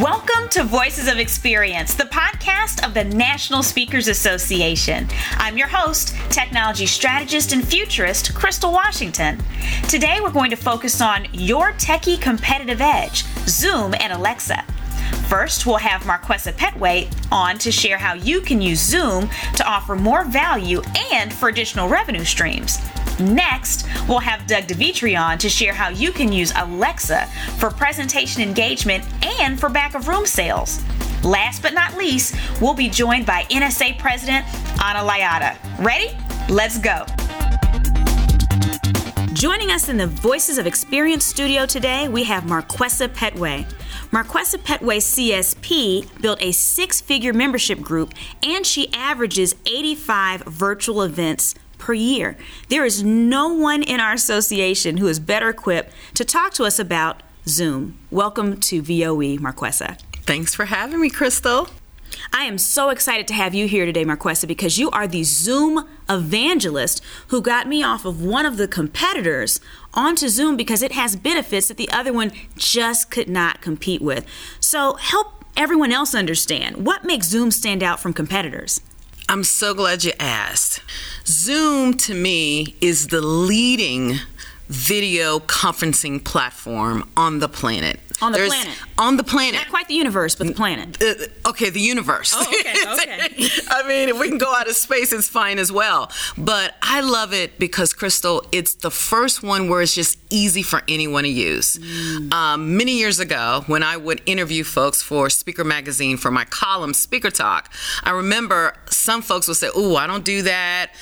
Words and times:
Welcome 0.00 0.48
to 0.52 0.64
Voices 0.64 1.06
of 1.06 1.18
Experience, 1.18 1.92
the 1.92 2.04
podcast 2.04 2.82
of 2.82 2.94
the 2.94 3.04
National 3.04 3.62
Speakers 3.62 4.08
Association. 4.08 5.06
I'm 5.32 5.58
your 5.58 5.68
host, 5.68 6.16
technology 6.30 6.86
strategist 6.86 7.52
and 7.52 7.62
futurist, 7.62 8.34
Crystal 8.34 8.72
Washington. 8.72 9.38
Today 9.90 10.20
we're 10.22 10.30
going 10.30 10.48
to 10.48 10.56
focus 10.56 11.02
on 11.02 11.26
your 11.34 11.72
techie 11.72 12.18
competitive 12.18 12.80
edge, 12.80 13.24
Zoom 13.46 13.94
and 14.00 14.14
Alexa. 14.14 14.64
First, 15.28 15.66
we'll 15.66 15.76
have 15.76 16.02
Marquesa 16.04 16.54
Pettway 16.54 17.12
on 17.30 17.58
to 17.58 17.70
share 17.70 17.98
how 17.98 18.14
you 18.14 18.40
can 18.40 18.62
use 18.62 18.80
Zoom 18.80 19.28
to 19.56 19.66
offer 19.68 19.94
more 19.94 20.24
value 20.24 20.80
and 21.12 21.30
for 21.30 21.50
additional 21.50 21.90
revenue 21.90 22.24
streams. 22.24 22.78
Next, 23.20 23.86
we'll 24.08 24.18
have 24.18 24.46
Doug 24.46 24.64
Devitre 24.64 25.16
on 25.16 25.38
to 25.38 25.48
share 25.48 25.72
how 25.72 25.88
you 25.88 26.12
can 26.12 26.32
use 26.32 26.52
Alexa 26.56 27.26
for 27.58 27.70
presentation 27.70 28.42
engagement 28.42 29.04
and 29.40 29.58
for 29.58 29.68
back 29.68 29.94
of 29.94 30.08
room 30.08 30.26
sales. 30.26 30.82
Last 31.24 31.62
but 31.62 31.72
not 31.72 31.96
least, 31.96 32.34
we'll 32.60 32.74
be 32.74 32.88
joined 32.88 33.26
by 33.26 33.44
NSA 33.44 33.98
President 33.98 34.44
Anna 34.82 35.00
Liotta. 35.08 35.56
Ready? 35.78 36.16
Let's 36.48 36.78
go. 36.78 37.06
Joining 39.32 39.70
us 39.70 39.88
in 39.88 39.96
the 39.96 40.06
Voices 40.06 40.58
of 40.58 40.66
Experience 40.66 41.24
studio 41.24 41.66
today, 41.66 42.08
we 42.08 42.24
have 42.24 42.44
Marquesa 42.44 43.08
Pettway. 43.08 43.64
Marquesa 44.10 44.56
Pettway 44.58 44.98
CSP 44.98 46.20
built 46.20 46.40
a 46.42 46.52
six 46.52 47.00
figure 47.00 47.32
membership 47.32 47.80
group 47.80 48.14
and 48.42 48.66
she 48.66 48.92
averages 48.92 49.54
85 49.66 50.42
virtual 50.42 51.02
events 51.02 51.54
per 51.82 51.92
year. 51.92 52.36
There 52.68 52.84
is 52.84 53.02
no 53.02 53.48
one 53.48 53.82
in 53.82 53.98
our 53.98 54.12
association 54.12 54.98
who 54.98 55.08
is 55.08 55.18
better 55.18 55.48
equipped 55.48 55.92
to 56.14 56.24
talk 56.24 56.52
to 56.54 56.62
us 56.62 56.78
about 56.78 57.24
Zoom. 57.48 57.98
Welcome 58.08 58.60
to 58.60 58.80
VOE, 58.80 59.38
Marquesa. 59.38 59.98
Thanks 60.18 60.54
for 60.54 60.66
having 60.66 61.00
me, 61.00 61.10
Crystal. 61.10 61.68
I 62.32 62.44
am 62.44 62.56
so 62.56 62.90
excited 62.90 63.26
to 63.26 63.34
have 63.34 63.52
you 63.52 63.66
here 63.66 63.84
today, 63.84 64.04
Marquesa, 64.04 64.46
because 64.46 64.78
you 64.78 64.90
are 64.90 65.08
the 65.08 65.24
Zoom 65.24 65.88
evangelist 66.08 67.02
who 67.28 67.42
got 67.42 67.66
me 67.66 67.82
off 67.82 68.04
of 68.04 68.22
one 68.22 68.46
of 68.46 68.58
the 68.58 68.68
competitors 68.68 69.58
onto 69.92 70.28
Zoom 70.28 70.56
because 70.56 70.82
it 70.82 70.92
has 70.92 71.16
benefits 71.16 71.66
that 71.66 71.78
the 71.78 71.90
other 71.90 72.12
one 72.12 72.30
just 72.56 73.10
could 73.10 73.28
not 73.28 73.60
compete 73.60 74.00
with. 74.00 74.24
So 74.60 74.94
help 74.94 75.44
everyone 75.56 75.90
else 75.90 76.14
understand 76.14 76.86
what 76.86 77.04
makes 77.04 77.26
Zoom 77.26 77.50
stand 77.50 77.82
out 77.82 77.98
from 77.98 78.12
competitors. 78.12 78.82
I'm 79.28 79.44
so 79.44 79.72
glad 79.72 80.04
you 80.04 80.12
asked. 80.18 80.80
Zoom 81.24 81.94
to 81.98 82.14
me 82.14 82.74
is 82.80 83.06
the 83.08 83.20
leading 83.20 84.18
video 84.72 85.38
conferencing 85.38 86.24
platform 86.24 87.08
on 87.16 87.38
the 87.40 87.48
planet. 87.48 88.00
On 88.22 88.30
the 88.30 88.38
There's, 88.38 88.50
planet. 88.50 88.78
On 88.98 89.16
the 89.16 89.24
planet. 89.24 89.54
Not 89.54 89.68
quite 89.68 89.88
the 89.88 89.94
universe, 89.94 90.36
but 90.36 90.46
the 90.46 90.54
planet. 90.54 91.02
Uh, 91.02 91.50
okay, 91.50 91.70
the 91.70 91.80
universe. 91.80 92.32
Oh, 92.34 92.40
okay, 92.40 92.74
okay. 92.92 93.48
I 93.68 93.86
mean, 93.86 94.08
if 94.08 94.18
we 94.18 94.28
can 94.28 94.38
go 94.38 94.54
out 94.54 94.68
of 94.68 94.76
space, 94.76 95.12
it's 95.12 95.28
fine 95.28 95.58
as 95.58 95.72
well. 95.72 96.10
But 96.38 96.76
I 96.82 97.00
love 97.00 97.32
it 97.34 97.58
because, 97.58 97.92
Crystal, 97.92 98.44
it's 98.52 98.74
the 98.76 98.90
first 98.90 99.42
one 99.42 99.68
where 99.68 99.82
it's 99.82 99.94
just 99.94 100.18
easy 100.30 100.62
for 100.62 100.82
anyone 100.88 101.24
to 101.24 101.30
use. 101.30 101.78
Mm. 101.78 102.32
Um, 102.32 102.76
many 102.76 102.92
years 102.92 103.18
ago, 103.18 103.64
when 103.66 103.82
I 103.82 103.96
would 103.96 104.22
interview 104.24 104.62
folks 104.62 105.02
for 105.02 105.28
Speaker 105.28 105.64
Magazine 105.64 106.16
for 106.16 106.30
my 106.30 106.44
column, 106.44 106.94
Speaker 106.94 107.30
Talk, 107.30 107.72
I 108.04 108.12
remember 108.12 108.74
some 108.88 109.20
folks 109.20 109.48
would 109.48 109.56
say, 109.56 109.68
Oh, 109.74 109.96
I 109.96 110.06
don't 110.06 110.24
do 110.24 110.42
that. 110.42 110.92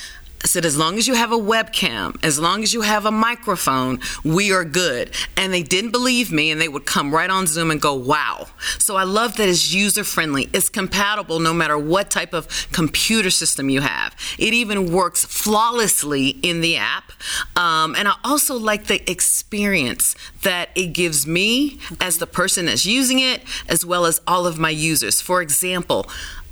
I 0.43 0.47
said, 0.47 0.65
as 0.65 0.79
long 0.79 0.97
as 0.97 1.07
you 1.07 1.15
have 1.15 1.33
a 1.33 1.39
webcam, 1.39 2.17
as 2.25 2.39
long 2.39 2.63
as 2.63 2.73
you 2.73 2.81
have 2.81 3.05
a 3.05 3.11
microphone, 3.11 4.01
we 4.25 4.53
are 4.53 4.65
good. 4.65 5.11
And 5.37 5.53
they 5.53 5.63
didn't 5.63 5.91
believe 5.91 6.33
me 6.33 6.51
and 6.51 6.59
they 6.59 6.69
would 6.69 6.87
come 6.87 7.13
right 7.13 7.29
on 7.29 7.47
Zoom 7.47 7.71
and 7.71 7.81
go, 7.81 7.93
wow. 7.93 8.47
So 8.79 8.97
I 8.97 9.05
love 9.05 9.37
that 9.37 9.51
it's 9.51 9.75
user 9.75 10.03
friendly. 10.03 10.49
It's 10.55 10.71
compatible 10.71 11.41
no 11.41 11.53
matter 11.53 11.77
what 11.77 12.11
type 12.11 12.33
of 12.33 12.49
computer 12.73 13.29
system 13.29 13.69
you 13.69 13.83
have. 13.83 14.17
It 14.39 14.55
even 14.55 14.91
works 14.91 15.27
flawlessly 15.27 16.29
in 16.43 16.63
the 16.63 16.79
app. 16.79 17.13
Um, 17.55 17.95
and 17.95 18.09
I 18.09 18.15
also 18.25 18.55
like 18.57 18.87
the 18.87 19.09
experience 19.11 20.17
that 20.43 20.71
it 20.75 20.95
gives 20.95 21.27
me 21.27 21.81
as 22.01 22.17
the 22.17 22.27
person 22.27 22.65
that's 22.65 22.87
using 22.87 23.19
it, 23.19 23.43
as 23.69 23.85
well 23.85 24.07
as 24.07 24.23
all 24.27 24.47
of 24.47 24.59
my 24.59 24.71
users. 24.71 25.21
For 25.21 25.43
example, 25.43 26.09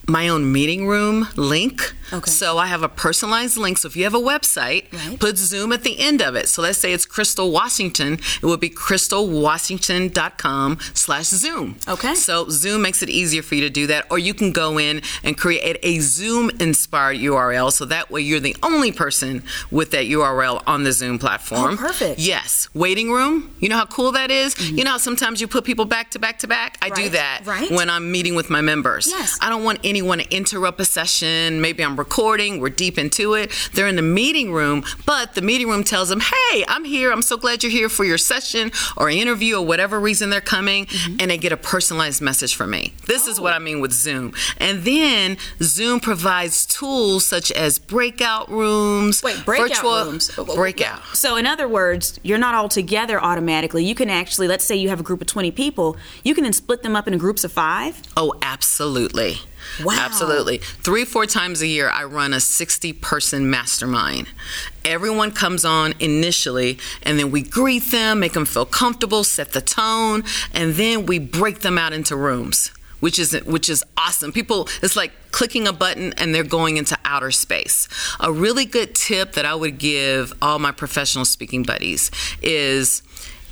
my 0.09 0.29
own 0.29 0.51
meeting 0.51 0.89
room 0.89 1.29
link. 1.37 1.95
Okay. 2.11 2.31
So 2.31 2.57
I 2.57 2.67
have 2.67 2.83
a 2.83 2.89
personalized 2.89 3.59
link. 3.59 3.79
So 3.79 3.89
if 3.89 3.97
you 3.97 4.05
have 4.05 4.15
a 4.15 4.21
website, 4.21 4.91
right. 4.93 5.21
put 5.21 5.37
Zoom 5.37 5.73
at 5.73 5.83
the 5.83 6.01
end 6.01 6.23
of 6.23 6.35
it. 6.35 6.49
So 6.49 6.63
let's 6.63 6.79
say 6.79 6.95
it's 6.95 7.05
Crystal 7.05 7.53
Washington. 7.53 8.15
It 8.15 8.45
would 8.45 8.61
be 8.61 8.71
crystalwashington.com 8.71 10.79
slash 10.95 11.27
Zoom. 11.27 11.77
Okay. 11.87 12.15
So 12.15 12.49
Zoom 12.49 12.81
makes 12.81 13.03
it 13.03 13.11
easier 13.11 13.43
for 13.43 13.57
you 13.57 13.61
to 13.63 13.71
do 13.71 13.87
that. 13.89 14.07
Or 14.11 14.19
you 14.19 14.33
can 14.33 14.53
go 14.53 14.79
in 14.79 15.03
and 15.23 15.37
create 15.37 15.79
a 15.83 16.01
Zoom 16.01 16.51
inspired 16.59 17.19
URL. 17.19 17.71
So 17.71 17.85
that 17.85 18.11
way 18.11 18.23
you're 18.23 18.41
the 18.41 18.57
only 18.63 18.91
person 18.91 19.43
with 19.71 19.91
that 19.91 20.07
URL 20.07 20.63
on 20.67 20.85
the 20.85 20.93
Zoom 20.93 21.19
platform. 21.19 21.75
Oh, 21.75 21.77
perfect. 21.77 22.21
Yes. 22.21 22.71
Waiting 22.73 23.13
room. 23.13 23.55
You 23.61 23.69
know 23.69 23.77
how 23.77 23.87
cool 23.87 24.13
that 24.13 24.31
is? 24.31 24.55
Mm-hmm. 24.55 24.79
You 24.79 24.85
know 24.85 24.93
how 24.93 24.99
sometimes 24.99 25.43
you 25.43 25.49
put 25.49 25.65
people 25.65 25.85
back 25.85 26.13
to 26.13 26.19
back 26.19 26.39
to 26.39 26.47
back? 26.47 26.79
I 26.81 26.89
right. 26.89 26.97
do 26.97 27.09
that 27.11 27.43
right. 27.45 27.71
when 27.71 27.91
I'm 27.91 28.11
meeting 28.11 28.35
with 28.35 28.49
my 28.49 28.63
members. 28.63 29.09
Yes. 29.09 29.37
I 29.43 29.51
don't 29.51 29.65
want 29.65 29.81
any 29.85 29.98
want 30.03 30.23
to 30.23 30.35
interrupt 30.35 30.81
a 30.81 30.85
session. 30.85 31.61
Maybe 31.61 31.85
I'm 31.85 31.97
recording, 31.97 32.61
we're 32.61 32.71
deep 32.71 32.99
into 32.99 33.35
it. 33.35 33.51
They're 33.75 33.89
in 33.89 33.97
the 33.97 34.03
meeting 34.03 34.53
room, 34.53 34.85
but 35.07 35.35
the 35.35 35.43
meeting 35.43 35.69
room 35.69 35.85
tells 35.85 36.09
them, 36.09 36.21
hey, 36.21 36.65
I'm 36.69 36.85
here. 36.85 37.13
I'm 37.13 37.23
so 37.23 37.37
glad 37.37 37.63
you're 37.63 37.73
here 37.73 37.89
for 37.89 38.05
your 38.05 38.19
session 38.19 38.71
or 38.97 39.11
interview 39.11 39.57
or 39.57 39.67
whatever 39.67 40.01
reason 40.01 40.31
they're 40.31 40.41
coming. 40.41 40.87
Mm-hmm. 40.87 41.17
And 41.21 41.31
they 41.31 41.39
get 41.39 41.53
a 41.53 41.57
personalized 41.57 42.23
message 42.23 42.55
from 42.55 42.71
me. 42.71 42.93
This 43.07 43.27
oh. 43.27 43.31
is 43.31 43.41
what 43.41 43.53
I 43.53 43.59
mean 43.59 43.81
with 43.81 43.93
Zoom. 43.93 44.35
And 44.59 44.85
then 44.85 45.37
Zoom 45.63 46.01
provides 46.01 46.67
tools 46.67 47.27
such 47.27 47.51
as 47.53 47.79
breakout 47.79 48.51
rooms. 48.51 49.23
Wait, 49.23 49.45
breakout 49.45 49.69
virtual 49.69 50.05
rooms. 50.05 50.31
Breakout. 50.55 51.03
So, 51.15 51.37
in 51.37 51.47
other 51.47 51.69
words, 51.69 52.19
you're 52.23 52.39
not 52.39 52.55
all 52.55 52.69
together 52.69 53.23
automatically. 53.23 53.85
You 53.85 53.95
can 53.95 54.11
actually, 54.11 54.49
let's 54.49 54.65
say 54.65 54.77
you 54.77 54.89
have 54.89 55.01
a 55.01 55.03
group 55.03 55.21
of 55.21 55.27
20 55.27 55.51
people, 55.53 55.97
you 56.25 56.35
can 56.35 56.45
then 56.45 56.53
split 56.53 56.83
them 56.83 56.97
up 56.97 57.07
into 57.07 57.19
groups 57.19 57.45
of 57.45 57.53
five. 57.53 58.01
Oh, 58.17 58.35
absolutely. 58.43 59.39
Wow. 59.83 59.97
Absolutely. 59.99 60.59
Three, 60.59 61.05
four 61.05 61.27
times 61.27 61.63
a 61.63 61.67
year, 61.67 61.89
I 61.89 62.05
run 62.05 62.33
a 62.33 62.41
60 62.41 62.93
person 62.95 63.51
mastermind. 63.51 64.29
Everyone 64.85 65.31
comes 65.31 65.65
on 65.65 65.95
initially, 66.01 66.79
and 67.03 67.19
then 67.19 67.31
we 67.31 67.43
greet 67.43 67.91
them, 67.91 68.21
make 68.21 68.33
them 68.33 68.45
feel 68.45 68.67
comfortable, 68.67 69.25
set 69.25 69.53
the 69.53 69.61
tone, 69.61 70.25
and 70.53 70.75
then 70.75 71.07
we 71.07 71.19
break 71.19 71.61
them 71.61 71.79
out 71.79 71.93
into 71.93 72.17
rooms. 72.17 72.73
Which 73.01 73.21
is 73.21 73.33
which 73.45 73.69
is 73.69 73.85
awesome. 73.97 74.33
People, 74.33 74.69
it's 74.83 74.97
like 74.97 75.13
clicking 75.31 75.69
a 75.69 75.73
button 75.73 76.13
and 76.15 76.35
they're 76.35 76.43
going 76.43 76.79
into 76.79 76.99
outer 77.05 77.31
space. 77.31 77.87
A 78.19 78.33
really 78.33 78.65
good 78.65 78.93
tip 78.97 79.35
that 79.35 79.45
I 79.45 79.55
would 79.55 79.79
give 79.79 80.33
all 80.43 80.59
my 80.59 80.73
professional 80.73 81.25
speaking 81.25 81.63
buddies 81.63 82.11
is 82.43 83.03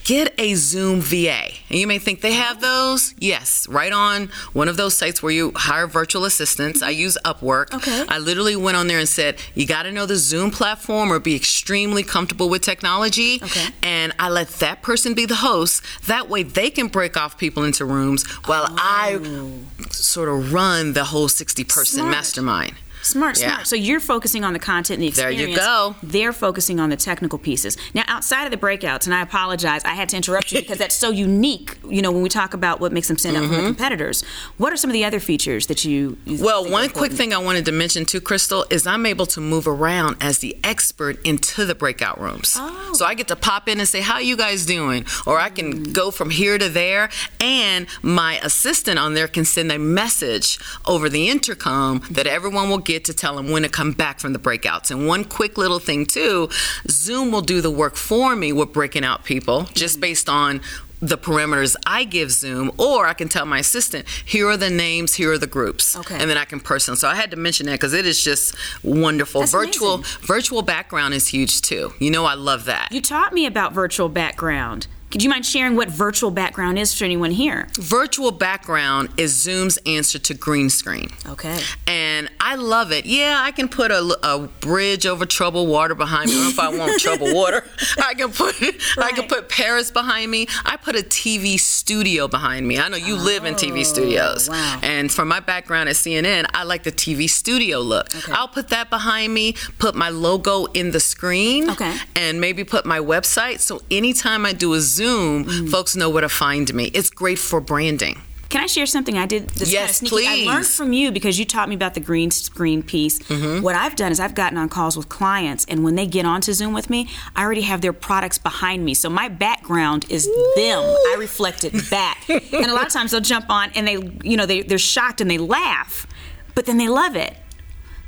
get 0.06 0.32
a 0.38 0.54
Zoom 0.54 1.00
VA. 1.00 1.48
And 1.68 1.78
you 1.80 1.86
may 1.86 1.98
think 1.98 2.20
they 2.20 2.32
have 2.32 2.60
those. 2.60 3.12
Yes, 3.18 3.68
right 3.68 3.92
on 3.92 4.30
one 4.52 4.68
of 4.68 4.76
those 4.76 4.94
sites 4.94 5.20
where 5.20 5.32
you 5.32 5.52
hire 5.56 5.88
virtual 5.88 6.24
assistants. 6.24 6.80
I 6.80 6.90
use 6.90 7.18
Upwork. 7.24 7.74
Okay. 7.74 8.04
I 8.08 8.18
literally 8.18 8.54
went 8.54 8.76
on 8.76 8.86
there 8.86 9.00
and 9.00 9.08
said, 9.08 9.40
you 9.54 9.66
got 9.66 9.82
to 9.82 9.92
know 9.92 10.06
the 10.06 10.16
Zoom 10.16 10.52
platform 10.52 11.12
or 11.12 11.18
be 11.18 11.34
extremely 11.34 12.04
comfortable 12.04 12.48
with 12.48 12.62
technology. 12.62 13.40
Okay. 13.42 13.66
And 13.82 14.14
I 14.18 14.30
let 14.30 14.48
that 14.60 14.80
person 14.80 15.12
be 15.12 15.26
the 15.26 15.34
host. 15.34 15.82
That 16.06 16.28
way 16.28 16.44
they 16.44 16.70
can 16.70 16.86
break 16.86 17.16
off 17.16 17.36
people 17.36 17.64
into 17.64 17.84
rooms 17.84 18.24
while 18.46 18.66
oh. 18.70 18.76
I 18.78 19.90
sort 19.90 20.28
of 20.28 20.52
run 20.52 20.92
the 20.92 21.04
whole 21.04 21.26
60 21.26 21.64
person 21.64 22.08
mastermind. 22.08 22.76
Smart, 23.06 23.36
smart. 23.36 23.58
Yeah. 23.58 23.62
So 23.62 23.76
you're 23.76 24.00
focusing 24.00 24.42
on 24.42 24.52
the 24.52 24.58
content 24.58 24.96
and 24.96 25.02
the 25.04 25.08
experience. 25.08 25.38
There 25.38 25.48
you 25.48 25.56
go. 25.56 25.94
They're 26.02 26.32
focusing 26.32 26.80
on 26.80 26.90
the 26.90 26.96
technical 26.96 27.38
pieces. 27.38 27.76
Now, 27.94 28.02
outside 28.08 28.44
of 28.44 28.50
the 28.50 28.56
breakouts, 28.56 29.06
and 29.06 29.14
I 29.14 29.22
apologize, 29.22 29.84
I 29.84 29.94
had 29.94 30.08
to 30.08 30.16
interrupt 30.16 30.50
you 30.50 30.60
because 30.60 30.78
that's 30.78 30.94
so 30.96 31.10
unique. 31.10 31.78
You 31.88 32.02
know, 32.02 32.10
when 32.10 32.22
we 32.22 32.28
talk 32.28 32.52
about 32.52 32.80
what 32.80 32.92
makes 32.92 33.06
them 33.06 33.16
stand 33.16 33.36
out 33.36 33.44
mm-hmm. 33.44 33.52
from 33.52 33.56
the 33.56 33.62
mm-hmm. 33.62 33.76
competitors, 33.76 34.24
what 34.56 34.72
are 34.72 34.76
some 34.76 34.90
of 34.90 34.94
the 34.94 35.04
other 35.04 35.20
features 35.20 35.68
that 35.68 35.84
you? 35.84 36.18
well, 36.26 36.68
one 36.68 36.88
quick 36.90 37.12
thing 37.12 37.32
I 37.32 37.38
wanted 37.38 37.64
to 37.66 37.72
mention 37.72 38.04
too, 38.06 38.20
Crystal, 38.20 38.66
is 38.70 38.86
I'm 38.86 39.06
able 39.06 39.26
to 39.26 39.40
move 39.40 39.68
around 39.68 40.16
as 40.20 40.38
the 40.38 40.56
expert 40.64 41.24
into 41.24 41.64
the 41.64 41.74
breakout 41.74 42.20
rooms. 42.20 42.56
Oh. 42.58 42.92
So 42.94 43.04
I 43.04 43.14
get 43.14 43.28
to 43.28 43.36
pop 43.36 43.68
in 43.68 43.78
and 43.78 43.88
say, 43.88 44.00
"How 44.00 44.14
are 44.14 44.22
you 44.22 44.36
guys 44.36 44.66
doing?" 44.66 45.06
Or 45.26 45.38
I 45.38 45.50
can 45.50 45.72
mm. 45.72 45.92
go 45.92 46.10
from 46.10 46.30
here 46.30 46.58
to 46.58 46.68
there, 46.68 47.10
and 47.40 47.86
my 48.02 48.40
assistant 48.42 48.98
on 48.98 49.14
there 49.14 49.28
can 49.28 49.44
send 49.44 49.70
a 49.70 49.78
message 49.78 50.58
over 50.86 51.08
the 51.08 51.28
intercom 51.28 52.02
that 52.10 52.26
everyone 52.26 52.68
will 52.68 52.78
get 52.78 52.95
to 53.04 53.14
tell 53.14 53.36
them 53.36 53.50
when 53.50 53.62
to 53.62 53.68
come 53.68 53.92
back 53.92 54.20
from 54.20 54.32
the 54.32 54.38
breakouts. 54.38 54.90
And 54.90 55.06
one 55.06 55.24
quick 55.24 55.58
little 55.58 55.78
thing 55.78 56.06
too, 56.06 56.48
Zoom 56.88 57.30
will 57.30 57.42
do 57.42 57.60
the 57.60 57.70
work 57.70 57.96
for 57.96 58.34
me 58.34 58.52
with 58.52 58.72
breaking 58.72 59.04
out 59.04 59.24
people 59.24 59.64
just 59.74 60.00
based 60.00 60.28
on 60.28 60.60
the 61.00 61.18
parameters 61.18 61.76
I 61.86 62.04
give 62.04 62.30
Zoom, 62.32 62.72
or 62.78 63.06
I 63.06 63.12
can 63.12 63.28
tell 63.28 63.44
my 63.44 63.58
assistant, 63.58 64.08
here 64.24 64.48
are 64.48 64.56
the 64.56 64.70
names, 64.70 65.14
here 65.14 65.32
are 65.32 65.38
the 65.38 65.46
groups, 65.46 65.96
okay. 65.96 66.16
and 66.18 66.30
then 66.30 66.38
I 66.38 66.44
can 66.44 66.58
personally. 66.60 66.96
So 66.96 67.08
I 67.08 67.14
had 67.14 67.30
to 67.32 67.36
mention 67.36 67.66
that 67.66 67.72
because 67.72 67.92
it 67.92 68.06
is 68.06 68.22
just 68.22 68.54
wonderful. 68.82 69.42
That's 69.42 69.52
virtual 69.52 69.96
amazing. 69.96 70.26
virtual 70.26 70.62
background 70.62 71.14
is 71.14 71.28
huge 71.28 71.60
too. 71.60 71.92
You 71.98 72.10
know, 72.10 72.24
I 72.24 72.34
love 72.34 72.64
that. 72.64 72.88
You 72.92 73.02
taught 73.02 73.32
me 73.32 73.46
about 73.46 73.72
virtual 73.72 74.08
background. 74.08 74.86
Could 75.10 75.22
you 75.22 75.30
mind 75.30 75.46
sharing 75.46 75.76
what 75.76 75.88
virtual 75.88 76.32
background 76.32 76.78
is 76.78 76.92
for 76.92 77.04
anyone 77.04 77.30
here? 77.30 77.68
Virtual 77.78 78.32
background 78.32 79.08
is 79.16 79.40
Zoom's 79.40 79.78
answer 79.86 80.18
to 80.18 80.34
green 80.34 80.68
screen. 80.68 81.08
Okay. 81.26 81.58
And 81.86 82.28
I 82.40 82.56
love 82.56 82.90
it. 82.90 83.06
Yeah, 83.06 83.36
I 83.38 83.52
can 83.52 83.68
put 83.68 83.92
a, 83.92 84.18
a 84.24 84.48
bridge 84.60 85.06
over 85.06 85.24
troubled 85.24 85.68
water 85.68 85.94
behind 85.94 86.30
me. 86.30 86.48
if 86.48 86.58
I 86.58 86.76
want 86.76 87.00
troubled 87.00 87.32
water, 87.32 87.64
I 88.02 88.14
can 88.14 88.32
put 88.32 88.60
right. 88.60 88.74
I 88.98 89.12
can 89.12 89.28
put 89.28 89.48
Paris 89.48 89.92
behind 89.92 90.28
me. 90.28 90.48
I 90.64 90.76
put 90.76 90.96
a 90.96 91.02
TV 91.02 91.58
studio 91.58 92.26
behind 92.26 92.66
me. 92.66 92.78
I 92.78 92.88
know 92.88 92.96
you 92.96 93.14
oh, 93.14 93.22
live 93.22 93.44
in 93.44 93.54
TV 93.54 93.80
oh, 93.80 93.84
studios. 93.84 94.50
Wow. 94.50 94.80
And 94.82 95.10
from 95.10 95.28
my 95.28 95.38
background 95.38 95.88
at 95.88 95.94
CNN, 95.94 96.46
I 96.52 96.64
like 96.64 96.82
the 96.82 96.92
TV 96.92 97.30
studio 97.30 97.78
look. 97.78 98.14
Okay. 98.14 98.32
I'll 98.32 98.48
put 98.48 98.68
that 98.68 98.90
behind 98.90 99.32
me, 99.32 99.54
put 99.78 99.94
my 99.94 100.08
logo 100.08 100.64
in 100.66 100.90
the 100.90 101.00
screen, 101.00 101.70
okay. 101.70 101.96
and 102.16 102.40
maybe 102.40 102.64
put 102.64 102.84
my 102.84 102.98
website. 102.98 103.60
So 103.60 103.82
anytime 103.88 104.44
I 104.44 104.52
do 104.52 104.74
a 104.74 104.80
Zoom, 104.80 104.95
mm. 105.00 105.68
folks 105.70 105.96
know 105.96 106.10
where 106.10 106.22
to 106.22 106.28
find 106.28 106.72
me. 106.74 106.86
It's 106.94 107.10
great 107.10 107.38
for 107.38 107.60
branding. 107.60 108.20
Can 108.48 108.62
I 108.62 108.66
share 108.66 108.86
something 108.86 109.18
I 109.18 109.26
did? 109.26 109.48
This 109.50 109.72
yes, 109.72 109.98
kind 110.00 110.06
of 110.06 110.10
please. 110.10 110.48
I 110.48 110.52
learned 110.52 110.66
from 110.66 110.92
you 110.92 111.10
because 111.10 111.38
you 111.38 111.44
taught 111.44 111.68
me 111.68 111.74
about 111.74 111.94
the 111.94 112.00
green 112.00 112.30
screen 112.30 112.82
piece. 112.82 113.18
Mm-hmm. 113.18 113.62
What 113.62 113.74
I've 113.74 113.96
done 113.96 114.12
is 114.12 114.20
I've 114.20 114.36
gotten 114.36 114.56
on 114.56 114.68
calls 114.68 114.96
with 114.96 115.08
clients, 115.08 115.64
and 115.68 115.82
when 115.82 115.96
they 115.96 116.06
get 116.06 116.24
onto 116.26 116.52
Zoom 116.52 116.72
with 116.72 116.88
me, 116.88 117.08
I 117.34 117.42
already 117.42 117.62
have 117.62 117.80
their 117.80 117.92
products 117.92 118.38
behind 118.38 118.84
me. 118.84 118.94
So 118.94 119.10
my 119.10 119.28
background 119.28 120.06
is 120.08 120.28
Ooh. 120.28 120.52
them. 120.54 120.80
I 120.80 121.16
reflect 121.18 121.64
it 121.64 121.90
back, 121.90 122.24
and 122.30 122.66
a 122.66 122.74
lot 122.74 122.86
of 122.86 122.92
times 122.92 123.10
they'll 123.10 123.20
jump 123.20 123.50
on 123.50 123.70
and 123.74 123.86
they, 123.86 123.98
you 124.22 124.36
know, 124.36 124.46
they, 124.46 124.62
they're 124.62 124.78
shocked 124.78 125.20
and 125.20 125.30
they 125.30 125.38
laugh, 125.38 126.06
but 126.54 126.66
then 126.66 126.78
they 126.78 126.88
love 126.88 127.16
it. 127.16 127.36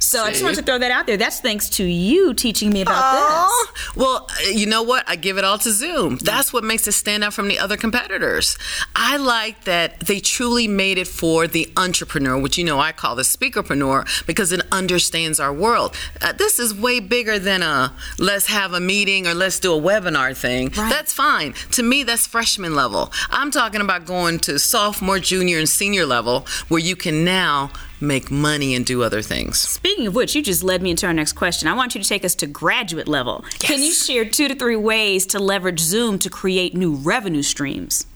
So 0.08 0.24
I 0.24 0.30
just 0.30 0.42
wanted 0.42 0.56
to 0.56 0.62
throw 0.62 0.78
that 0.78 0.90
out 0.90 1.06
there. 1.06 1.18
That's 1.18 1.40
thanks 1.40 1.68
to 1.70 1.84
you 1.84 2.32
teaching 2.32 2.72
me 2.72 2.80
about 2.80 3.02
Aww. 3.02 3.46
this. 3.46 3.96
Well, 3.96 4.26
you 4.50 4.66
know 4.66 4.82
what? 4.82 5.04
I 5.06 5.16
give 5.16 5.36
it 5.36 5.44
all 5.44 5.58
to 5.58 5.70
Zoom. 5.70 6.16
That's 6.16 6.50
what 6.50 6.64
makes 6.64 6.88
it 6.88 6.92
stand 6.92 7.24
out 7.24 7.34
from 7.34 7.48
the 7.48 7.58
other 7.58 7.76
competitors. 7.76 8.56
I 8.96 9.18
like 9.18 9.64
that 9.64 10.00
they 10.00 10.20
truly 10.20 10.66
made 10.66 10.96
it 10.96 11.08
for 11.08 11.46
the 11.46 11.70
entrepreneur, 11.76 12.38
which 12.38 12.56
you 12.56 12.64
know 12.64 12.80
I 12.80 12.92
call 12.92 13.16
the 13.16 13.22
speakerpreneur 13.22 14.26
because 14.26 14.50
it 14.52 14.62
understands 14.72 15.38
our 15.38 15.52
world. 15.52 15.94
Uh, 16.22 16.32
this 16.32 16.58
is 16.58 16.74
way 16.74 17.00
bigger 17.00 17.38
than 17.38 17.62
a 17.62 17.92
let's 18.18 18.46
have 18.46 18.72
a 18.72 18.80
meeting 18.80 19.26
or 19.26 19.34
let's 19.34 19.60
do 19.60 19.74
a 19.74 19.80
webinar 19.80 20.34
thing. 20.34 20.68
Right. 20.68 20.90
That's 20.90 21.12
fine. 21.12 21.52
To 21.72 21.82
me, 21.82 22.02
that's 22.02 22.26
freshman 22.26 22.74
level. 22.74 23.12
I'm 23.30 23.50
talking 23.50 23.82
about 23.82 24.06
going 24.06 24.38
to 24.40 24.58
sophomore, 24.58 25.18
junior, 25.18 25.58
and 25.58 25.68
senior 25.68 26.06
level 26.06 26.46
where 26.68 26.80
you 26.80 26.96
can 26.96 27.24
now 27.24 27.70
make 28.00 28.30
money 28.30 28.74
and 28.74 28.84
do 28.84 29.02
other 29.02 29.22
things. 29.22 29.58
Speaking 29.58 30.06
of 30.06 30.14
which, 30.14 30.34
you 30.34 30.42
just 30.42 30.62
led 30.62 30.82
me 30.82 30.90
into 30.90 31.06
our 31.06 31.12
next 31.12 31.34
question. 31.34 31.68
I 31.68 31.74
want 31.74 31.94
you 31.94 32.02
to 32.02 32.08
take 32.08 32.24
us 32.24 32.34
to 32.36 32.46
graduate 32.46 33.08
level. 33.08 33.44
Yes. 33.44 33.58
Can 33.58 33.82
you 33.82 33.92
share 33.92 34.24
two 34.24 34.48
to 34.48 34.54
three 34.54 34.76
ways 34.76 35.26
to 35.26 35.38
leverage 35.38 35.80
Zoom 35.80 36.18
to 36.20 36.30
create 36.30 36.74
new 36.74 36.94
revenue 36.94 37.42
streams? 37.42 38.06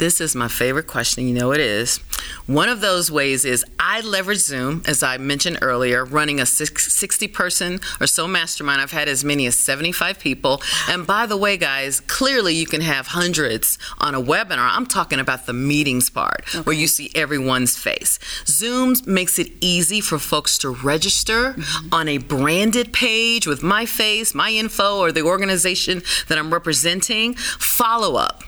This 0.00 0.18
is 0.18 0.34
my 0.34 0.48
favorite 0.48 0.86
question. 0.86 1.28
You 1.28 1.34
know 1.34 1.52
it 1.52 1.60
is. 1.60 1.98
One 2.46 2.70
of 2.70 2.80
those 2.80 3.10
ways 3.10 3.44
is 3.44 3.66
I 3.78 4.00
leverage 4.00 4.38
Zoom, 4.38 4.82
as 4.86 5.02
I 5.02 5.18
mentioned 5.18 5.58
earlier, 5.60 6.06
running 6.06 6.40
a 6.40 6.46
60 6.46 7.28
person 7.28 7.80
or 8.00 8.06
so 8.06 8.26
mastermind. 8.26 8.80
I've 8.80 8.92
had 8.92 9.10
as 9.10 9.24
many 9.24 9.44
as 9.44 9.56
75 9.56 10.18
people. 10.18 10.62
And 10.88 11.06
by 11.06 11.26
the 11.26 11.36
way, 11.36 11.58
guys, 11.58 12.00
clearly 12.00 12.54
you 12.54 12.64
can 12.64 12.80
have 12.80 13.08
hundreds 13.08 13.76
on 13.98 14.14
a 14.14 14.22
webinar. 14.22 14.70
I'm 14.72 14.86
talking 14.86 15.20
about 15.20 15.44
the 15.44 15.52
meetings 15.52 16.08
part 16.08 16.44
okay. 16.48 16.60
where 16.60 16.74
you 16.74 16.86
see 16.86 17.10
everyone's 17.14 17.76
face. 17.76 18.18
Zoom 18.46 18.94
makes 19.06 19.38
it 19.38 19.52
easy 19.60 20.00
for 20.00 20.18
folks 20.18 20.56
to 20.58 20.70
register 20.70 21.52
mm-hmm. 21.52 21.92
on 21.92 22.08
a 22.08 22.16
branded 22.16 22.94
page 22.94 23.46
with 23.46 23.62
my 23.62 23.84
face, 23.84 24.34
my 24.34 24.48
info, 24.48 24.98
or 24.98 25.12
the 25.12 25.20
organization 25.20 26.02
that 26.28 26.38
I'm 26.38 26.50
representing. 26.50 27.34
Follow 27.34 28.16
up 28.16 28.44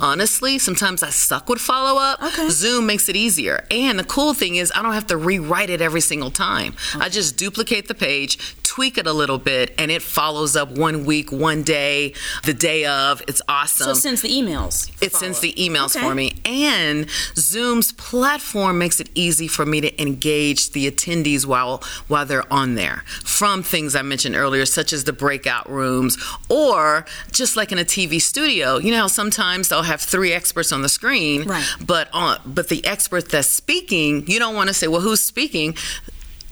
Honestly, 0.00 0.58
sometimes 0.58 1.02
I 1.02 1.10
suck 1.10 1.48
with 1.48 1.60
follow 1.60 2.00
up. 2.00 2.22
Okay. 2.22 2.48
Zoom 2.48 2.86
makes 2.86 3.08
it 3.08 3.16
easier. 3.16 3.64
And 3.70 3.98
the 3.98 4.04
cool 4.04 4.34
thing 4.34 4.56
is, 4.56 4.72
I 4.74 4.82
don't 4.82 4.92
have 4.92 5.06
to 5.08 5.16
rewrite 5.16 5.70
it 5.70 5.80
every 5.80 6.00
single 6.00 6.30
time. 6.30 6.74
Okay. 6.94 7.04
I 7.04 7.08
just 7.08 7.36
duplicate 7.36 7.88
the 7.88 7.94
page, 7.94 8.56
tweak 8.76 8.98
it 8.98 9.06
a 9.06 9.12
little 9.14 9.38
bit, 9.38 9.74
and 9.78 9.90
it 9.90 10.02
follows 10.02 10.54
up 10.54 10.70
one 10.70 11.06
week, 11.06 11.32
one 11.32 11.62
day, 11.62 12.12
the 12.44 12.52
day 12.52 12.84
of. 12.84 13.22
It's 13.26 13.40
awesome. 13.48 13.86
So 13.86 13.90
it 13.92 13.94
sends 13.94 14.20
the 14.20 14.28
emails. 14.28 14.92
It 15.02 15.14
sends 15.14 15.40
the 15.40 15.54
emails 15.54 15.96
okay. 15.96 16.06
for 16.06 16.14
me. 16.14 16.32
And 16.44 17.06
Zoom's 17.36 17.92
platform 17.92 18.76
makes 18.76 19.00
it 19.00 19.08
easy 19.14 19.48
for 19.48 19.64
me 19.64 19.80
to 19.80 20.02
engage 20.02 20.72
the 20.72 20.90
attendees 20.90 21.46
while 21.46 21.82
while 22.08 22.26
they're 22.26 22.52
on 22.52 22.74
there. 22.74 23.02
From 23.24 23.62
things 23.62 23.96
I 23.96 24.02
mentioned 24.02 24.36
earlier, 24.36 24.66
such 24.66 24.92
as 24.92 25.04
the 25.04 25.12
breakout 25.14 25.70
rooms, 25.70 26.18
or 26.50 27.06
just 27.32 27.56
like 27.56 27.72
in 27.72 27.78
a 27.78 27.84
TV 27.84 28.20
studio, 28.20 28.76
you 28.76 28.90
know, 28.90 29.08
sometimes 29.08 29.70
they'll 29.70 29.84
have 29.84 30.02
three 30.02 30.34
experts 30.34 30.70
on 30.70 30.82
the 30.82 30.90
screen, 30.90 31.44
right. 31.44 31.64
but 31.80 32.10
on 32.12 32.40
but 32.44 32.68
the 32.68 32.84
expert 32.84 33.30
that's 33.30 33.48
speaking, 33.48 34.26
you 34.26 34.38
don't 34.38 34.54
want 34.54 34.68
to 34.68 34.74
say, 34.74 34.86
well, 34.86 35.00
who's 35.00 35.22
speaking? 35.22 35.74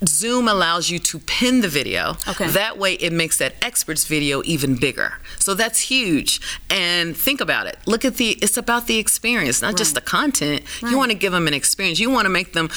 Zoom 0.08 0.48
allows 0.48 0.90
you 0.90 0.98
to 0.98 1.18
pin 1.20 1.60
the 1.60 1.68
video. 1.68 2.16
Okay. 2.28 2.48
That 2.48 2.78
way, 2.78 2.94
it 2.94 3.12
makes 3.12 3.38
that 3.38 3.54
expert's 3.62 4.04
video 4.04 4.42
even 4.44 4.76
bigger. 4.76 5.14
So 5.38 5.54
that's 5.54 5.80
huge. 5.80 6.40
And 6.70 7.16
think 7.16 7.40
about 7.40 7.66
it. 7.66 7.78
Look 7.86 8.04
at 8.04 8.16
the. 8.16 8.30
It's 8.42 8.56
about 8.56 8.86
the 8.86 8.98
experience, 8.98 9.62
not 9.62 9.68
right. 9.68 9.76
just 9.76 9.94
the 9.94 10.00
content. 10.00 10.62
Right. 10.82 10.90
You 10.90 10.98
want 10.98 11.10
to 11.10 11.16
give 11.16 11.32
them 11.32 11.46
an 11.46 11.54
experience. 11.54 12.00
You 12.00 12.10
want 12.10 12.26
to 12.26 12.30
make 12.30 12.52
them 12.52 12.70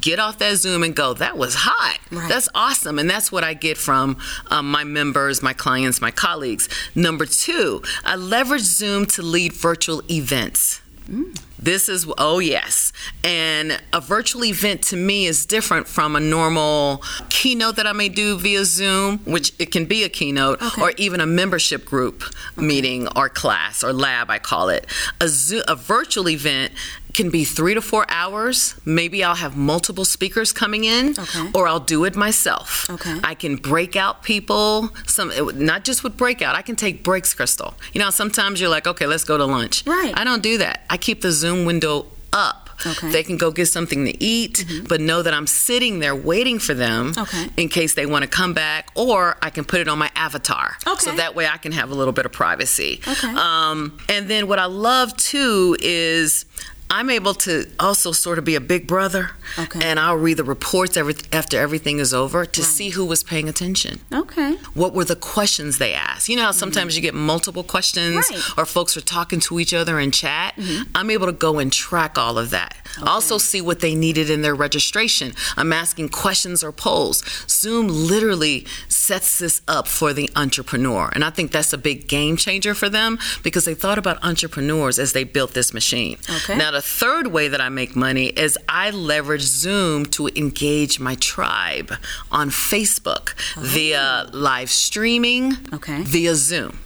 get 0.00 0.18
off 0.18 0.38
that 0.38 0.56
Zoom 0.56 0.82
and 0.82 0.94
go, 0.94 1.14
"That 1.14 1.36
was 1.36 1.54
hot. 1.58 1.98
Right. 2.10 2.28
That's 2.28 2.48
awesome." 2.54 2.98
And 2.98 3.08
that's 3.08 3.30
what 3.30 3.44
I 3.44 3.54
get 3.54 3.76
from 3.76 4.16
um, 4.50 4.70
my 4.70 4.84
members, 4.84 5.42
my 5.42 5.52
clients, 5.52 6.00
my 6.00 6.10
colleagues. 6.10 6.68
Number 6.94 7.26
two, 7.26 7.82
I 8.04 8.16
leverage 8.16 8.62
Zoom 8.62 9.06
to 9.06 9.22
lead 9.22 9.52
virtual 9.52 10.02
events. 10.10 10.80
Mm. 11.08 11.38
This 11.62 11.88
is, 11.88 12.06
oh, 12.18 12.40
yes. 12.40 12.92
And 13.22 13.80
a 13.92 14.00
virtual 14.00 14.44
event 14.44 14.82
to 14.84 14.96
me 14.96 15.26
is 15.26 15.46
different 15.46 15.86
from 15.86 16.16
a 16.16 16.20
normal 16.20 17.02
keynote 17.30 17.76
that 17.76 17.86
I 17.86 17.92
may 17.92 18.08
do 18.08 18.36
via 18.38 18.64
Zoom, 18.64 19.18
which 19.18 19.52
it 19.58 19.70
can 19.70 19.86
be 19.86 20.02
a 20.02 20.08
keynote, 20.08 20.60
okay. 20.60 20.82
or 20.82 20.92
even 20.96 21.20
a 21.20 21.26
membership 21.26 21.84
group 21.84 22.24
meeting 22.56 23.08
or 23.16 23.28
class 23.28 23.84
or 23.84 23.92
lab, 23.92 24.30
I 24.30 24.38
call 24.38 24.68
it. 24.68 24.86
A, 25.20 25.28
Zoom, 25.28 25.62
a 25.68 25.76
virtual 25.76 26.28
event 26.28 26.72
can 27.12 27.30
be 27.30 27.44
three 27.44 27.74
to 27.74 27.82
four 27.82 28.06
hours. 28.08 28.74
Maybe 28.84 29.22
I'll 29.22 29.34
have 29.34 29.56
multiple 29.56 30.04
speakers 30.04 30.52
coming 30.52 30.84
in, 30.84 31.10
okay. 31.10 31.50
or 31.54 31.68
I'll 31.68 31.80
do 31.80 32.04
it 32.04 32.16
myself. 32.16 32.88
Okay. 32.88 33.18
I 33.22 33.34
can 33.34 33.56
break 33.56 33.96
out 33.96 34.22
people. 34.22 34.88
Some 35.06 35.30
not 35.54 35.84
just 35.84 36.02
with 36.02 36.16
breakout. 36.16 36.56
I 36.56 36.62
can 36.62 36.74
take 36.74 37.04
breaks, 37.04 37.34
Crystal. 37.34 37.74
You 37.92 38.00
know, 38.00 38.10
sometimes 38.10 38.60
you're 38.60 38.70
like, 38.70 38.86
okay, 38.86 39.06
let's 39.06 39.24
go 39.24 39.36
to 39.36 39.44
lunch. 39.44 39.84
Right. 39.86 40.12
I 40.16 40.24
don't 40.24 40.42
do 40.42 40.58
that. 40.58 40.84
I 40.88 40.96
keep 40.96 41.20
the 41.20 41.32
Zoom 41.32 41.51
window 41.64 42.06
up. 42.32 42.70
Okay. 42.84 43.12
They 43.12 43.22
can 43.22 43.36
go 43.36 43.50
get 43.50 43.66
something 43.66 44.04
to 44.06 44.22
eat, 44.22 44.64
mm-hmm. 44.66 44.86
but 44.88 45.00
know 45.00 45.22
that 45.22 45.32
I'm 45.32 45.46
sitting 45.46 46.00
there 46.00 46.16
waiting 46.16 46.58
for 46.58 46.74
them 46.74 47.12
okay. 47.16 47.48
in 47.56 47.68
case 47.68 47.94
they 47.94 48.06
want 48.06 48.24
to 48.24 48.28
come 48.28 48.54
back, 48.54 48.90
or 48.96 49.36
I 49.40 49.50
can 49.50 49.64
put 49.64 49.80
it 49.80 49.88
on 49.88 49.98
my 49.98 50.10
avatar. 50.16 50.76
Okay. 50.86 50.98
So 50.98 51.12
that 51.12 51.34
way 51.34 51.46
I 51.46 51.58
can 51.58 51.72
have 51.72 51.90
a 51.90 51.94
little 51.94 52.12
bit 52.12 52.26
of 52.26 52.32
privacy. 52.32 53.00
Okay. 53.06 53.28
Um, 53.28 53.98
and 54.08 54.28
then 54.28 54.48
what 54.48 54.58
I 54.58 54.64
love 54.64 55.16
too 55.16 55.76
is 55.80 56.44
I'm 56.92 57.08
able 57.08 57.32
to 57.34 57.70
also 57.80 58.12
sort 58.12 58.38
of 58.38 58.44
be 58.44 58.54
a 58.54 58.60
big 58.60 58.86
brother, 58.86 59.30
okay. 59.58 59.80
and 59.82 59.98
I'll 59.98 60.18
read 60.18 60.36
the 60.36 60.44
reports 60.44 60.94
every, 60.94 61.14
after 61.32 61.58
everything 61.58 62.00
is 62.00 62.12
over 62.12 62.44
to 62.44 62.60
right. 62.60 62.66
see 62.66 62.90
who 62.90 63.06
was 63.06 63.24
paying 63.24 63.48
attention. 63.48 64.00
Okay. 64.12 64.56
What 64.74 64.92
were 64.92 65.06
the 65.06 65.16
questions 65.16 65.78
they 65.78 65.94
asked? 65.94 66.28
You 66.28 66.36
know 66.36 66.42
how 66.42 66.50
sometimes 66.50 66.92
mm-hmm. 66.92 67.04
you 67.04 67.10
get 67.10 67.14
multiple 67.14 67.64
questions, 67.64 68.28
right. 68.30 68.58
or 68.58 68.66
folks 68.66 68.94
are 68.98 69.00
talking 69.00 69.40
to 69.40 69.58
each 69.58 69.72
other 69.72 69.98
in 69.98 70.10
chat. 70.10 70.54
Mm-hmm. 70.56 70.90
I'm 70.94 71.10
able 71.10 71.24
to 71.24 71.32
go 71.32 71.58
and 71.58 71.72
track 71.72 72.18
all 72.18 72.36
of 72.36 72.50
that. 72.50 72.76
Okay. 72.98 73.08
Also, 73.08 73.38
see 73.38 73.62
what 73.62 73.80
they 73.80 73.94
needed 73.94 74.28
in 74.28 74.42
their 74.42 74.54
registration. 74.54 75.32
I'm 75.56 75.72
asking 75.72 76.10
questions 76.10 76.62
or 76.62 76.72
polls. 76.72 77.24
Zoom 77.48 77.88
literally 77.88 78.66
sets 78.88 79.38
this 79.38 79.62
up 79.66 79.88
for 79.88 80.12
the 80.12 80.28
entrepreneur, 80.36 81.10
and 81.14 81.24
I 81.24 81.30
think 81.30 81.52
that's 81.52 81.72
a 81.72 81.78
big 81.78 82.06
game 82.06 82.36
changer 82.36 82.74
for 82.74 82.90
them 82.90 83.18
because 83.42 83.64
they 83.64 83.74
thought 83.74 83.96
about 83.96 84.22
entrepreneurs 84.22 84.98
as 84.98 85.14
they 85.14 85.24
built 85.24 85.54
this 85.54 85.72
machine. 85.72 86.18
Okay. 86.28 86.58
Now, 86.58 86.81
third 86.82 87.28
way 87.28 87.48
that 87.48 87.60
I 87.60 87.68
make 87.68 87.94
money 87.94 88.26
is 88.26 88.58
I 88.68 88.90
leverage 88.90 89.42
Zoom 89.42 90.04
to 90.06 90.28
engage 90.28 90.98
my 90.98 91.14
tribe 91.14 91.92
on 92.30 92.50
Facebook 92.50 93.34
oh. 93.56 93.60
via 93.62 94.28
live 94.32 94.70
streaming, 94.70 95.52
okay. 95.72 96.02
via 96.02 96.34
Zoom. 96.34 96.78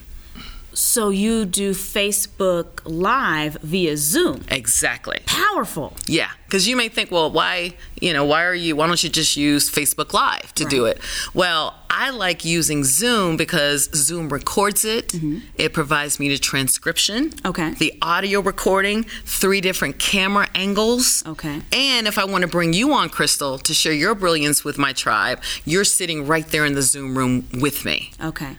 So 0.77 1.09
you 1.09 1.47
do 1.47 1.73
Facebook 1.73 2.83
Live 2.85 3.57
via 3.63 3.97
Zoom. 3.97 4.45
Exactly. 4.49 5.21
Powerful. 5.25 5.97
Yeah, 6.07 6.31
because 6.45 6.69
you 6.69 6.77
may 6.77 6.91
think, 6.91 7.11
well, 7.11 7.31
why, 7.31 7.75
you 7.99 8.13
know, 8.13 8.27
why 8.27 8.45
are 8.45 8.55
you? 8.55 8.77
Why 8.77 8.87
don't 8.87 9.03
you 9.03 9.09
just 9.09 9.39
use 9.39 9.71
Facebook 9.71 10.13
Live 10.13 10.55
to 10.57 10.65
right. 10.65 10.71
do 10.71 10.85
it? 10.85 11.01
Well, 11.33 11.75
I 11.89 12.11
like 12.11 12.45
using 12.45 12.85
Zoom 12.85 13.39
because 13.39 13.89
Zoom 13.95 14.29
records 14.29 14.85
it. 14.85 15.09
Mm-hmm. 15.09 15.39
It 15.57 15.73
provides 15.73 16.21
me 16.21 16.29
the 16.29 16.37
transcription. 16.37 17.33
Okay. 17.47 17.71
The 17.71 17.95
audio 18.03 18.41
recording, 18.41 19.05
three 19.25 19.63
different 19.63 19.99
camera 19.99 20.47
angles. 20.55 21.25
Okay. 21.27 21.63
And 21.73 22.07
if 22.07 22.19
I 22.19 22.27
want 22.27 22.43
to 22.43 22.49
bring 22.49 22.75
you 22.75 22.93
on, 22.93 23.09
Crystal, 23.09 23.57
to 23.57 23.73
share 23.73 23.95
your 23.95 24.15
brilliance 24.15 24.63
with 24.63 24.77
my 24.77 24.93
tribe, 24.93 25.43
you're 25.65 25.85
sitting 25.85 26.27
right 26.27 26.47
there 26.47 26.67
in 26.67 26.75
the 26.75 26.83
Zoom 26.83 27.17
room 27.17 27.49
with 27.55 27.87
me. 27.87 28.11
Okay. 28.23 28.59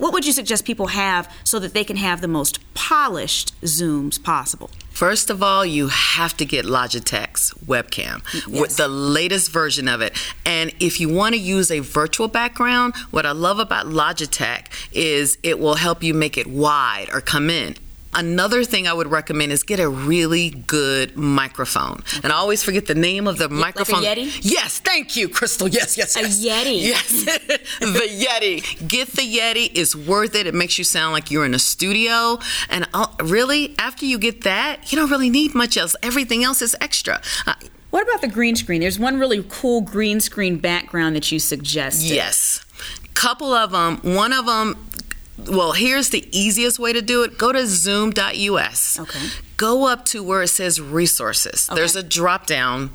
What 0.00 0.12
would 0.12 0.26
you 0.26 0.32
suggest 0.32 0.64
people 0.64 0.88
have 0.88 1.32
so 1.44 1.58
that 1.58 1.74
they 1.74 1.84
can 1.84 1.96
have 1.96 2.20
the 2.20 2.28
most 2.28 2.58
polished 2.74 3.60
Zooms 3.62 4.22
possible? 4.22 4.70
First 4.90 5.30
of 5.30 5.44
all, 5.44 5.64
you 5.64 5.88
have 5.88 6.36
to 6.38 6.44
get 6.44 6.64
Logitech's 6.64 7.54
webcam 7.64 8.22
mm, 8.22 8.60
with 8.60 8.76
the 8.76 8.88
latest 8.88 9.52
version 9.52 9.86
of 9.86 10.00
it. 10.00 10.16
And 10.44 10.72
if 10.80 11.00
you 11.00 11.08
want 11.08 11.36
to 11.36 11.40
use 11.40 11.70
a 11.70 11.78
virtual 11.78 12.26
background, 12.26 12.96
what 13.12 13.24
I 13.24 13.30
love 13.30 13.60
about 13.60 13.86
Logitech 13.86 14.66
is 14.92 15.38
it 15.44 15.60
will 15.60 15.76
help 15.76 16.02
you 16.02 16.14
make 16.14 16.36
it 16.36 16.48
wide 16.48 17.08
or 17.12 17.20
come 17.20 17.48
in. 17.48 17.76
Another 18.14 18.64
thing 18.64 18.86
I 18.88 18.92
would 18.92 19.06
recommend 19.10 19.52
is 19.52 19.62
get 19.62 19.80
a 19.80 19.88
really 19.88 20.50
good 20.50 21.16
microphone. 21.16 22.02
And 22.22 22.32
I 22.32 22.36
always 22.36 22.62
forget 22.62 22.86
the 22.86 22.94
name 22.94 23.26
of 23.26 23.36
the 23.38 23.48
microphone. 23.48 24.02
Yeti? 24.02 24.38
Yes, 24.42 24.78
thank 24.80 25.14
you, 25.16 25.28
Crystal. 25.28 25.68
Yes, 25.68 25.96
yes, 25.98 26.16
yes. 26.16 26.42
A. 26.44 26.48
Yeti. 26.48 26.82
Yes. 26.82 27.24
the 27.80 28.26
Yeti. 28.26 28.88
Get 28.88 29.08
the 29.08 29.22
Yeti. 29.22 29.70
It's 29.74 29.94
worth 29.94 30.34
it. 30.34 30.46
It 30.46 30.54
makes 30.54 30.78
you 30.78 30.84
sound 30.84 31.12
like 31.12 31.30
you're 31.30 31.44
in 31.44 31.54
a 31.54 31.58
studio. 31.58 32.38
And 32.70 32.88
uh, 32.94 33.08
really, 33.22 33.74
after 33.78 34.06
you 34.06 34.18
get 34.18 34.42
that, 34.42 34.90
you 34.90 34.96
don't 34.98 35.10
really 35.10 35.30
need 35.30 35.54
much 35.54 35.76
else. 35.76 35.94
Everything 36.02 36.42
else 36.42 36.62
is 36.62 36.74
extra. 36.80 37.20
Uh, 37.46 37.54
What 37.90 38.02
about 38.04 38.20
the 38.22 38.28
green 38.28 38.56
screen? 38.56 38.80
There's 38.80 38.98
one 38.98 39.18
really 39.18 39.44
cool 39.48 39.82
green 39.82 40.20
screen 40.20 40.56
background 40.58 41.14
that 41.16 41.30
you 41.30 41.38
suggested. 41.38 42.06
Yes. 42.14 42.64
Couple 43.14 43.52
of 43.52 43.72
them. 43.72 43.98
One 44.14 44.32
of 44.32 44.46
them. 44.46 44.87
Well, 45.46 45.72
here's 45.72 46.10
the 46.10 46.28
easiest 46.36 46.78
way 46.78 46.92
to 46.92 47.00
do 47.00 47.22
it. 47.22 47.38
Go 47.38 47.52
to 47.52 47.66
zoom.us. 47.66 48.98
Okay. 48.98 49.28
Go 49.56 49.86
up 49.86 50.04
to 50.06 50.22
where 50.22 50.42
it 50.42 50.48
says 50.48 50.80
resources. 50.80 51.68
There's 51.72 51.96
a 51.96 52.02
drop 52.02 52.46
down 52.46 52.90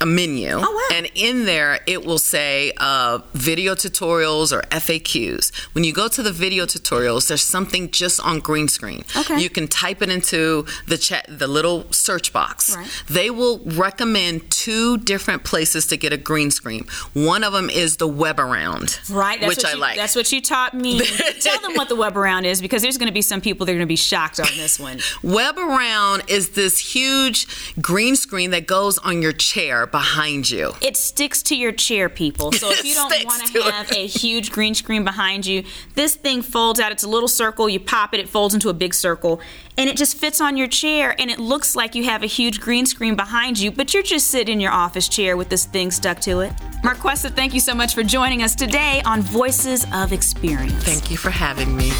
a 0.00 0.06
menu. 0.06 0.50
Oh, 0.52 0.60
wow. 0.60 0.96
And 0.96 1.10
in 1.14 1.44
there, 1.44 1.80
it 1.86 2.04
will 2.04 2.18
say 2.18 2.72
uh, 2.76 3.20
video 3.32 3.74
tutorials 3.74 4.52
or 4.52 4.62
FAQs. 4.68 5.54
When 5.72 5.84
you 5.84 5.92
go 5.92 6.08
to 6.08 6.22
the 6.22 6.32
video 6.32 6.66
tutorials, 6.66 7.28
there's 7.28 7.42
something 7.42 7.90
just 7.90 8.20
on 8.20 8.40
green 8.40 8.68
screen. 8.68 9.04
Okay. 9.16 9.40
You 9.40 9.50
can 9.50 9.68
type 9.68 10.02
it 10.02 10.10
into 10.10 10.66
the 10.86 10.98
chat, 10.98 11.26
the 11.28 11.46
little 11.46 11.90
search 11.92 12.32
box. 12.32 12.76
Right. 12.76 12.88
They 13.08 13.30
will 13.30 13.60
recommend 13.60 14.50
two 14.50 14.98
different 14.98 15.44
places 15.44 15.86
to 15.88 15.96
get 15.96 16.12
a 16.12 16.16
green 16.16 16.50
screen. 16.50 16.86
One 17.12 17.44
of 17.44 17.52
them 17.52 17.70
is 17.70 17.96
the 17.96 18.08
Webaround, 18.08 19.10
Right, 19.10 19.40
that's 19.40 19.56
which 19.56 19.64
I 19.64 19.72
you, 19.72 19.78
like. 19.78 19.96
That's 19.96 20.16
what 20.16 20.30
you 20.32 20.40
taught 20.40 20.74
me. 20.74 21.00
Tell 21.40 21.60
them 21.60 21.74
what 21.74 21.88
the 21.88 21.96
Webaround 21.96 22.44
is 22.44 22.60
because 22.60 22.82
there's 22.82 22.98
going 22.98 23.08
to 23.08 23.14
be 23.14 23.22
some 23.22 23.40
people 23.40 23.66
that 23.66 23.72
are 23.72 23.76
going 23.76 23.86
to 23.86 23.86
be 23.86 23.96
shocked 23.96 24.40
on 24.40 24.48
this 24.56 24.78
one. 24.78 24.98
Webaround 25.22 26.28
is 26.28 26.50
this 26.50 26.78
huge 26.78 27.46
green 27.80 28.16
screen 28.16 28.50
that 28.50 28.66
goes 28.66 28.98
on 28.98 29.22
your 29.22 29.32
chair 29.32 29.83
behind 29.86 30.50
you. 30.50 30.74
It 30.80 30.96
sticks 30.96 31.42
to 31.44 31.56
your 31.56 31.72
chair, 31.72 32.08
people. 32.08 32.52
So 32.52 32.70
if 32.70 32.84
you 32.84 32.94
don't 32.94 33.24
want 33.24 33.46
to 33.52 33.58
it. 33.58 33.72
have 33.72 33.90
a 33.92 34.06
huge 34.06 34.52
green 34.52 34.74
screen 34.74 35.04
behind 35.04 35.46
you, 35.46 35.64
this 35.94 36.14
thing 36.14 36.42
folds 36.42 36.80
out. 36.80 36.92
It's 36.92 37.02
a 37.02 37.08
little 37.08 37.28
circle. 37.28 37.68
You 37.68 37.80
pop 37.80 38.14
it, 38.14 38.20
it 38.20 38.28
folds 38.28 38.54
into 38.54 38.68
a 38.68 38.74
big 38.74 38.94
circle, 38.94 39.40
and 39.76 39.88
it 39.88 39.96
just 39.96 40.16
fits 40.16 40.40
on 40.40 40.56
your 40.56 40.68
chair. 40.68 41.14
And 41.18 41.30
it 41.30 41.38
looks 41.38 41.76
like 41.76 41.94
you 41.94 42.04
have 42.04 42.22
a 42.22 42.26
huge 42.26 42.60
green 42.60 42.86
screen 42.86 43.16
behind 43.16 43.58
you, 43.58 43.70
but 43.70 43.94
you're 43.94 44.02
just 44.02 44.28
sitting 44.28 44.54
in 44.54 44.60
your 44.60 44.72
office 44.72 45.08
chair 45.08 45.36
with 45.36 45.48
this 45.48 45.64
thing 45.64 45.90
stuck 45.90 46.20
to 46.20 46.40
it. 46.40 46.52
Marquesa, 46.82 47.30
thank 47.30 47.54
you 47.54 47.60
so 47.60 47.74
much 47.74 47.94
for 47.94 48.02
joining 48.02 48.42
us 48.42 48.54
today 48.54 49.02
on 49.04 49.20
Voices 49.20 49.86
of 49.92 50.12
Experience. 50.12 50.84
Thank 50.84 51.10
you 51.10 51.16
for 51.16 51.30
having 51.30 51.76
me. 51.76 51.90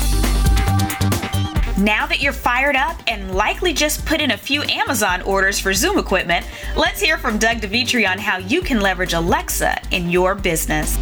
Now 1.76 2.06
that 2.06 2.20
you're 2.20 2.32
fired 2.32 2.76
up 2.76 2.96
and 3.08 3.34
likely 3.34 3.72
just 3.72 4.06
put 4.06 4.20
in 4.20 4.30
a 4.30 4.36
few 4.36 4.62
Amazon 4.62 5.22
orders 5.22 5.58
for 5.58 5.74
Zoom 5.74 5.98
equipment, 5.98 6.46
let's 6.76 7.00
hear 7.00 7.18
from 7.18 7.36
Doug 7.36 7.60
Devitre 7.60 8.08
on 8.08 8.16
how 8.16 8.38
you 8.38 8.62
can 8.62 8.80
leverage 8.80 9.12
Alexa 9.12 9.80
in 9.90 10.08
your 10.08 10.36
business. 10.36 10.96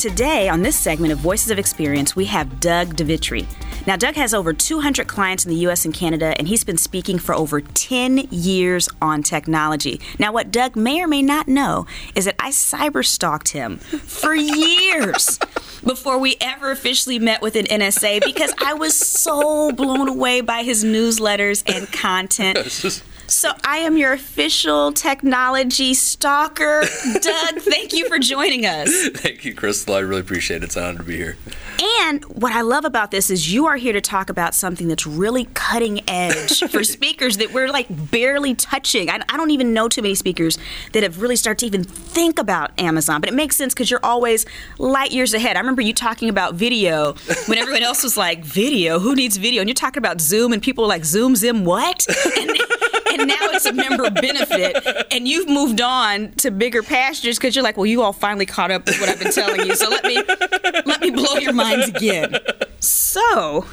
Today, 0.00 0.48
on 0.48 0.62
this 0.62 0.76
segment 0.76 1.12
of 1.12 1.18
Voices 1.18 1.50
of 1.50 1.58
Experience, 1.58 2.14
we 2.14 2.24
have 2.26 2.60
Doug 2.60 2.94
Devitre. 2.94 3.44
Now, 3.86 3.94
Doug 3.94 4.16
has 4.16 4.34
over 4.34 4.52
200 4.52 5.06
clients 5.06 5.44
in 5.44 5.50
the 5.50 5.58
US 5.68 5.84
and 5.84 5.94
Canada, 5.94 6.34
and 6.38 6.48
he's 6.48 6.64
been 6.64 6.76
speaking 6.76 7.18
for 7.18 7.34
over 7.34 7.60
10 7.60 8.28
years 8.30 8.88
on 9.00 9.22
technology. 9.22 10.00
Now, 10.18 10.32
what 10.32 10.50
Doug 10.50 10.74
may 10.74 11.00
or 11.00 11.06
may 11.06 11.22
not 11.22 11.46
know 11.46 11.86
is 12.14 12.24
that 12.24 12.34
I 12.40 12.50
cyber 12.50 13.04
stalked 13.06 13.50
him 13.50 13.78
for 13.78 14.34
years 14.34 15.38
before 15.84 16.18
we 16.18 16.36
ever 16.40 16.72
officially 16.72 17.20
met 17.20 17.42
with 17.42 17.54
an 17.54 17.66
NSA 17.66 18.24
because 18.24 18.52
I 18.58 18.74
was 18.74 18.94
so 18.94 19.70
blown 19.70 20.08
away 20.08 20.40
by 20.40 20.64
his 20.64 20.84
newsletters 20.84 21.62
and 21.72 21.90
content. 21.92 23.02
So 23.28 23.52
I 23.64 23.78
am 23.78 23.96
your 23.96 24.12
official 24.12 24.92
technology 24.92 25.94
stalker. 25.94 26.82
Doug, 27.20 27.60
thank 27.60 27.92
you 27.92 28.08
for 28.08 28.18
joining 28.18 28.66
us. 28.66 29.08
Thank 29.14 29.44
you, 29.44 29.54
Crystal. 29.54 29.94
I 29.94 30.00
really 30.00 30.20
appreciate 30.20 30.62
it. 30.62 30.64
It's 30.64 30.76
an 30.76 30.84
honor 30.84 30.98
to 30.98 31.04
be 31.04 31.16
here. 31.16 31.36
And 32.06 32.24
what 32.24 32.52
I 32.52 32.60
love 32.60 32.84
about 32.84 33.10
this 33.10 33.28
is 33.30 33.52
you 33.52 33.66
are 33.66 33.76
here 33.76 33.92
to 33.92 34.00
talk 34.00 34.30
about 34.30 34.54
something 34.54 34.86
that's 34.88 35.06
really 35.06 35.46
cutting 35.54 36.08
edge 36.08 36.60
for 36.70 36.84
speakers 36.84 37.38
that 37.38 37.52
we're 37.52 37.68
like 37.68 37.86
barely 38.10 38.54
touching. 38.54 39.10
I, 39.10 39.20
I 39.28 39.36
don't 39.36 39.50
even 39.50 39.72
know 39.74 39.88
too 39.88 40.02
many 40.02 40.14
speakers 40.14 40.56
that 40.92 41.02
have 41.02 41.20
really 41.20 41.36
started 41.36 41.58
to 41.60 41.66
even 41.66 41.82
think 41.84 42.38
about 42.38 42.78
Amazon, 42.78 43.20
but 43.20 43.28
it 43.28 43.34
makes 43.34 43.56
sense 43.56 43.74
because 43.74 43.90
you're 43.90 44.04
always 44.04 44.46
light 44.78 45.10
years 45.10 45.34
ahead. 45.34 45.56
I 45.56 45.60
remember 45.60 45.82
you 45.82 45.92
talking 45.92 46.28
about 46.28 46.54
video 46.54 47.14
when 47.46 47.58
everyone 47.58 47.82
else 47.82 48.04
was 48.04 48.16
like, 48.16 48.44
video? 48.44 48.98
Who 49.00 49.14
needs 49.14 49.36
video? 49.36 49.62
And 49.62 49.68
you're 49.68 49.74
talking 49.74 49.98
about 49.98 50.20
Zoom, 50.20 50.52
and 50.52 50.62
people 50.62 50.84
are 50.84 50.88
like, 50.88 51.04
Zoom, 51.04 51.34
Zim, 51.34 51.64
what? 51.64 52.06
And, 52.36 52.50
and 53.18 53.28
now 53.28 53.36
it's 53.40 53.66
a 53.66 53.72
member 53.72 54.10
benefit, 54.10 55.06
and 55.10 55.26
you've 55.26 55.48
moved 55.48 55.80
on 55.80 56.32
to 56.32 56.50
bigger 56.50 56.82
pastures 56.82 57.38
because 57.38 57.54
you're 57.54 57.64
like, 57.64 57.76
well, 57.76 57.86
you 57.86 58.02
all 58.02 58.12
finally 58.12 58.46
caught 58.46 58.70
up 58.70 58.86
with 58.86 59.00
what 59.00 59.08
I've 59.08 59.18
been 59.18 59.32
telling 59.32 59.66
you. 59.66 59.74
So 59.74 59.88
let 59.88 60.04
me 60.04 60.22
let 60.84 61.00
me 61.00 61.10
blow 61.10 61.36
your 61.36 61.52
minds 61.52 61.88
again. 61.88 62.36
So. 62.80 63.66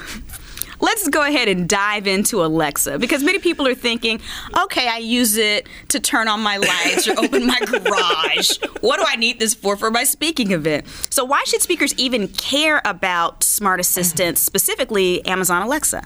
Let's 0.80 1.08
go 1.08 1.24
ahead 1.24 1.48
and 1.48 1.70
dive 1.70 2.08
into 2.08 2.44
Alexa 2.44 3.00
because 3.00 3.24
many 3.24 3.40
people 3.40 3.66
are 3.66 3.74
thinking, 3.74 4.20
okay, 4.64 4.90
I 4.90 4.98
use 4.98 5.38
it 5.38 5.66
to 5.90 6.00
turn 6.02 6.28
on 6.28 6.42
my 6.42 6.58
lights 6.58 7.08
or 7.08 7.18
open 7.18 7.48
my 7.48 7.58
garage. 7.62 8.58
What 8.82 8.98
do 8.98 9.06
I 9.08 9.16
need 9.16 9.40
this 9.40 9.54
for 9.54 9.78
for 9.78 9.90
my 9.92 10.04
speaking 10.04 10.52
event? 10.52 10.86
So, 11.10 11.24
why 11.24 11.42
should 11.46 11.62
speakers 11.62 11.94
even 11.96 12.28
care 12.28 12.82
about 12.84 13.44
smart 13.44 13.80
assistants, 13.80 14.42
specifically 14.42 15.26
Amazon 15.26 15.62
Alexa? 15.62 16.04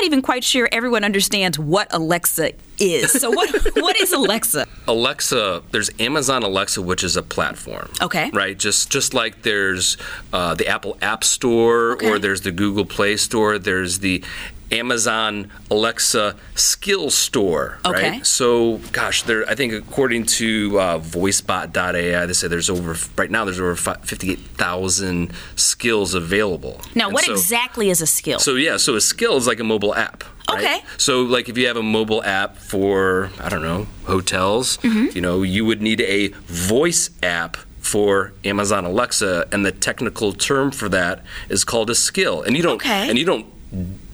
Not 0.00 0.04
even 0.06 0.22
quite 0.22 0.44
sure 0.44 0.68
everyone 0.70 1.02
understands 1.02 1.58
what 1.58 1.88
Alexa 1.92 2.52
is. 2.78 3.10
So, 3.10 3.30
what 3.32 3.50
what 3.76 4.00
is 4.00 4.12
Alexa? 4.12 4.64
Alexa, 4.86 5.62
there's 5.72 5.90
Amazon 5.98 6.44
Alexa, 6.44 6.80
which 6.82 7.02
is 7.02 7.16
a 7.16 7.22
platform. 7.22 7.90
Okay. 8.00 8.30
Right. 8.32 8.56
Just 8.56 8.90
just 8.90 9.12
like 9.12 9.42
there's 9.42 9.96
uh, 10.32 10.54
the 10.54 10.68
Apple 10.68 10.96
App 11.02 11.24
Store 11.24 11.92
Okay. 11.94 12.08
or 12.08 12.20
there's 12.20 12.42
the 12.42 12.52
Google 12.52 12.84
Play 12.84 13.16
Store. 13.16 13.58
There's 13.58 13.98
the 13.98 14.22
Amazon 14.70 15.50
Alexa 15.70 16.36
Skill 16.54 17.10
Store. 17.10 17.78
Okay. 17.84 18.10
Right. 18.10 18.26
So, 18.26 18.78
gosh, 18.92 19.22
there. 19.22 19.48
I 19.48 19.54
think 19.54 19.72
according 19.72 20.26
to 20.26 20.78
uh, 20.78 20.98
VoiceBot.ai, 20.98 22.26
they 22.26 22.32
say 22.32 22.48
there's 22.48 22.70
over 22.70 22.96
right 23.16 23.30
now 23.30 23.44
there's 23.44 23.60
over 23.60 23.76
fi- 23.76 23.96
58,000 24.02 25.32
skills 25.56 26.14
available. 26.14 26.80
Now, 26.94 27.06
And 27.06 27.14
what 27.14 27.24
so- 27.24 27.32
exactly 27.32 27.90
is 27.90 28.00
a 28.02 28.06
skill? 28.06 28.38
So 28.38 28.54
yeah, 28.54 28.76
so 28.76 28.94
a 28.96 29.00
skill 29.00 29.36
is 29.36 29.46
like 29.46 29.60
a 29.60 29.64
mobile 29.64 29.94
app. 29.94 30.24
right? 30.50 30.58
Okay. 30.58 30.80
So 30.96 31.22
like 31.22 31.48
if 31.48 31.56
you 31.58 31.66
have 31.66 31.76
a 31.76 31.82
mobile 31.82 32.22
app 32.22 32.56
for 32.58 33.30
I 33.40 33.48
don't 33.48 33.62
know 33.62 33.86
hotels, 34.04 34.78
Mm-hmm. 34.78 35.14
you 35.14 35.20
know 35.20 35.42
you 35.42 35.64
would 35.64 35.80
need 35.82 36.00
a 36.02 36.28
voice 36.46 37.10
app 37.22 37.56
for 37.80 38.32
Amazon 38.44 38.84
Alexa, 38.84 39.46
and 39.50 39.64
the 39.64 39.72
technical 39.72 40.32
term 40.34 40.70
for 40.70 40.88
that 40.90 41.22
is 41.48 41.64
called 41.64 41.88
a 41.88 41.94
skill. 41.94 42.42
And 42.42 42.54
you 42.56 42.62
don't 42.62 42.74
Okay. 42.76 43.08
and 43.08 43.18
you 43.18 43.24
don't 43.24 43.46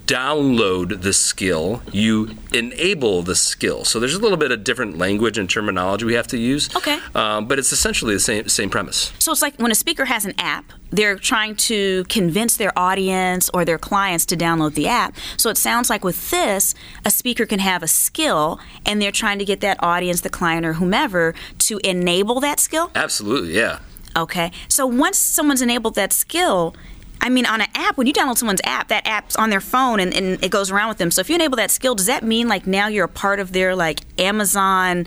download 0.07 1.01
the 1.03 1.13
skill 1.13 1.83
you 1.91 2.31
enable 2.53 3.23
the 3.23 3.35
skill 3.35 3.85
so 3.85 3.99
there's 3.99 4.15
a 4.15 4.19
little 4.21 4.37
bit 4.37 4.53
of 4.53 4.63
different 4.63 4.99
language 4.99 5.39
and 5.39 5.49
terminology 5.49 6.05
we 6.05 6.15
have 6.15 6.27
to 6.27 6.37
use 6.39 6.69
Okay. 6.77 6.99
um, 7.15 7.47
but 7.49 7.59
it's 7.59 7.73
essentially 7.73 8.13
the 8.15 8.21
same 8.21 8.49
same 8.49 8.69
premise 8.69 9.13
So 9.19 9.33
it's 9.33 9.41
like 9.43 9.57
when 9.59 9.71
a 9.71 9.75
speaker 9.75 10.05
has 10.05 10.25
an 10.27 10.35
app, 10.39 10.73
they're 10.91 11.17
trying 11.17 11.57
to 11.71 12.05
convince 12.05 12.57
their 12.57 12.73
audience 12.79 13.51
or 13.55 13.65
their 13.65 13.79
clients 13.79 14.25
to 14.27 14.37
download 14.37 14.75
the 14.75 14.87
app. 14.87 15.17
So 15.37 15.51
it 15.51 15.57
sounds 15.57 15.89
like 15.91 16.05
with 16.05 16.31
this, 16.31 16.75
a 17.05 17.11
speaker 17.11 17.47
can 17.47 17.59
have 17.59 17.83
a 17.83 17.89
skill 17.89 18.61
and 18.87 19.01
they're 19.01 19.11
trying 19.11 19.39
to 19.39 19.45
get 19.45 19.61
that 19.63 19.79
audience, 19.83 20.21
the 20.21 20.31
client, 20.31 20.65
or 20.67 20.75
whomever 20.75 21.35
to 21.61 21.81
enable 21.83 22.39
that 22.41 22.61
skill. 22.61 22.91
absolutely 22.95 23.55
yeah 23.55 23.79
Okay. 24.17 24.53
So 24.69 24.87
once 24.87 25.19
someone's 25.19 25.61
enabled 25.61 25.97
that 25.97 26.13
skill, 26.13 26.77
I 27.25 27.31
mean, 27.31 27.47
on 27.47 27.63
an 27.63 27.69
app, 27.75 27.97
when 27.97 28.07
you 28.07 28.13
download 28.13 28.37
someone's 28.37 28.61
app, 28.65 28.89
that 28.89 29.07
app's 29.07 29.35
on 29.35 29.49
their 29.49 29.63
phone 29.63 29.99
and, 29.99 30.13
and 30.13 30.45
it 30.45 30.51
goes 30.51 30.71
around 30.71 30.91
with 30.91 30.99
them. 30.99 31.11
So 31.11 31.23
if 31.23 31.31
you 31.31 31.35
enable 31.35 31.57
that 31.57 31.71
skill, 31.71 31.95
does 31.95 32.05
that 32.05 32.23
mean 32.23 32.49
like 32.49 32.67
now 32.67 32.87
you're 32.87 33.07
a 33.07 33.09
part 33.09 33.41
of 33.41 33.53
their 33.53 33.75
like 33.75 34.01
Amazon? 34.21 35.07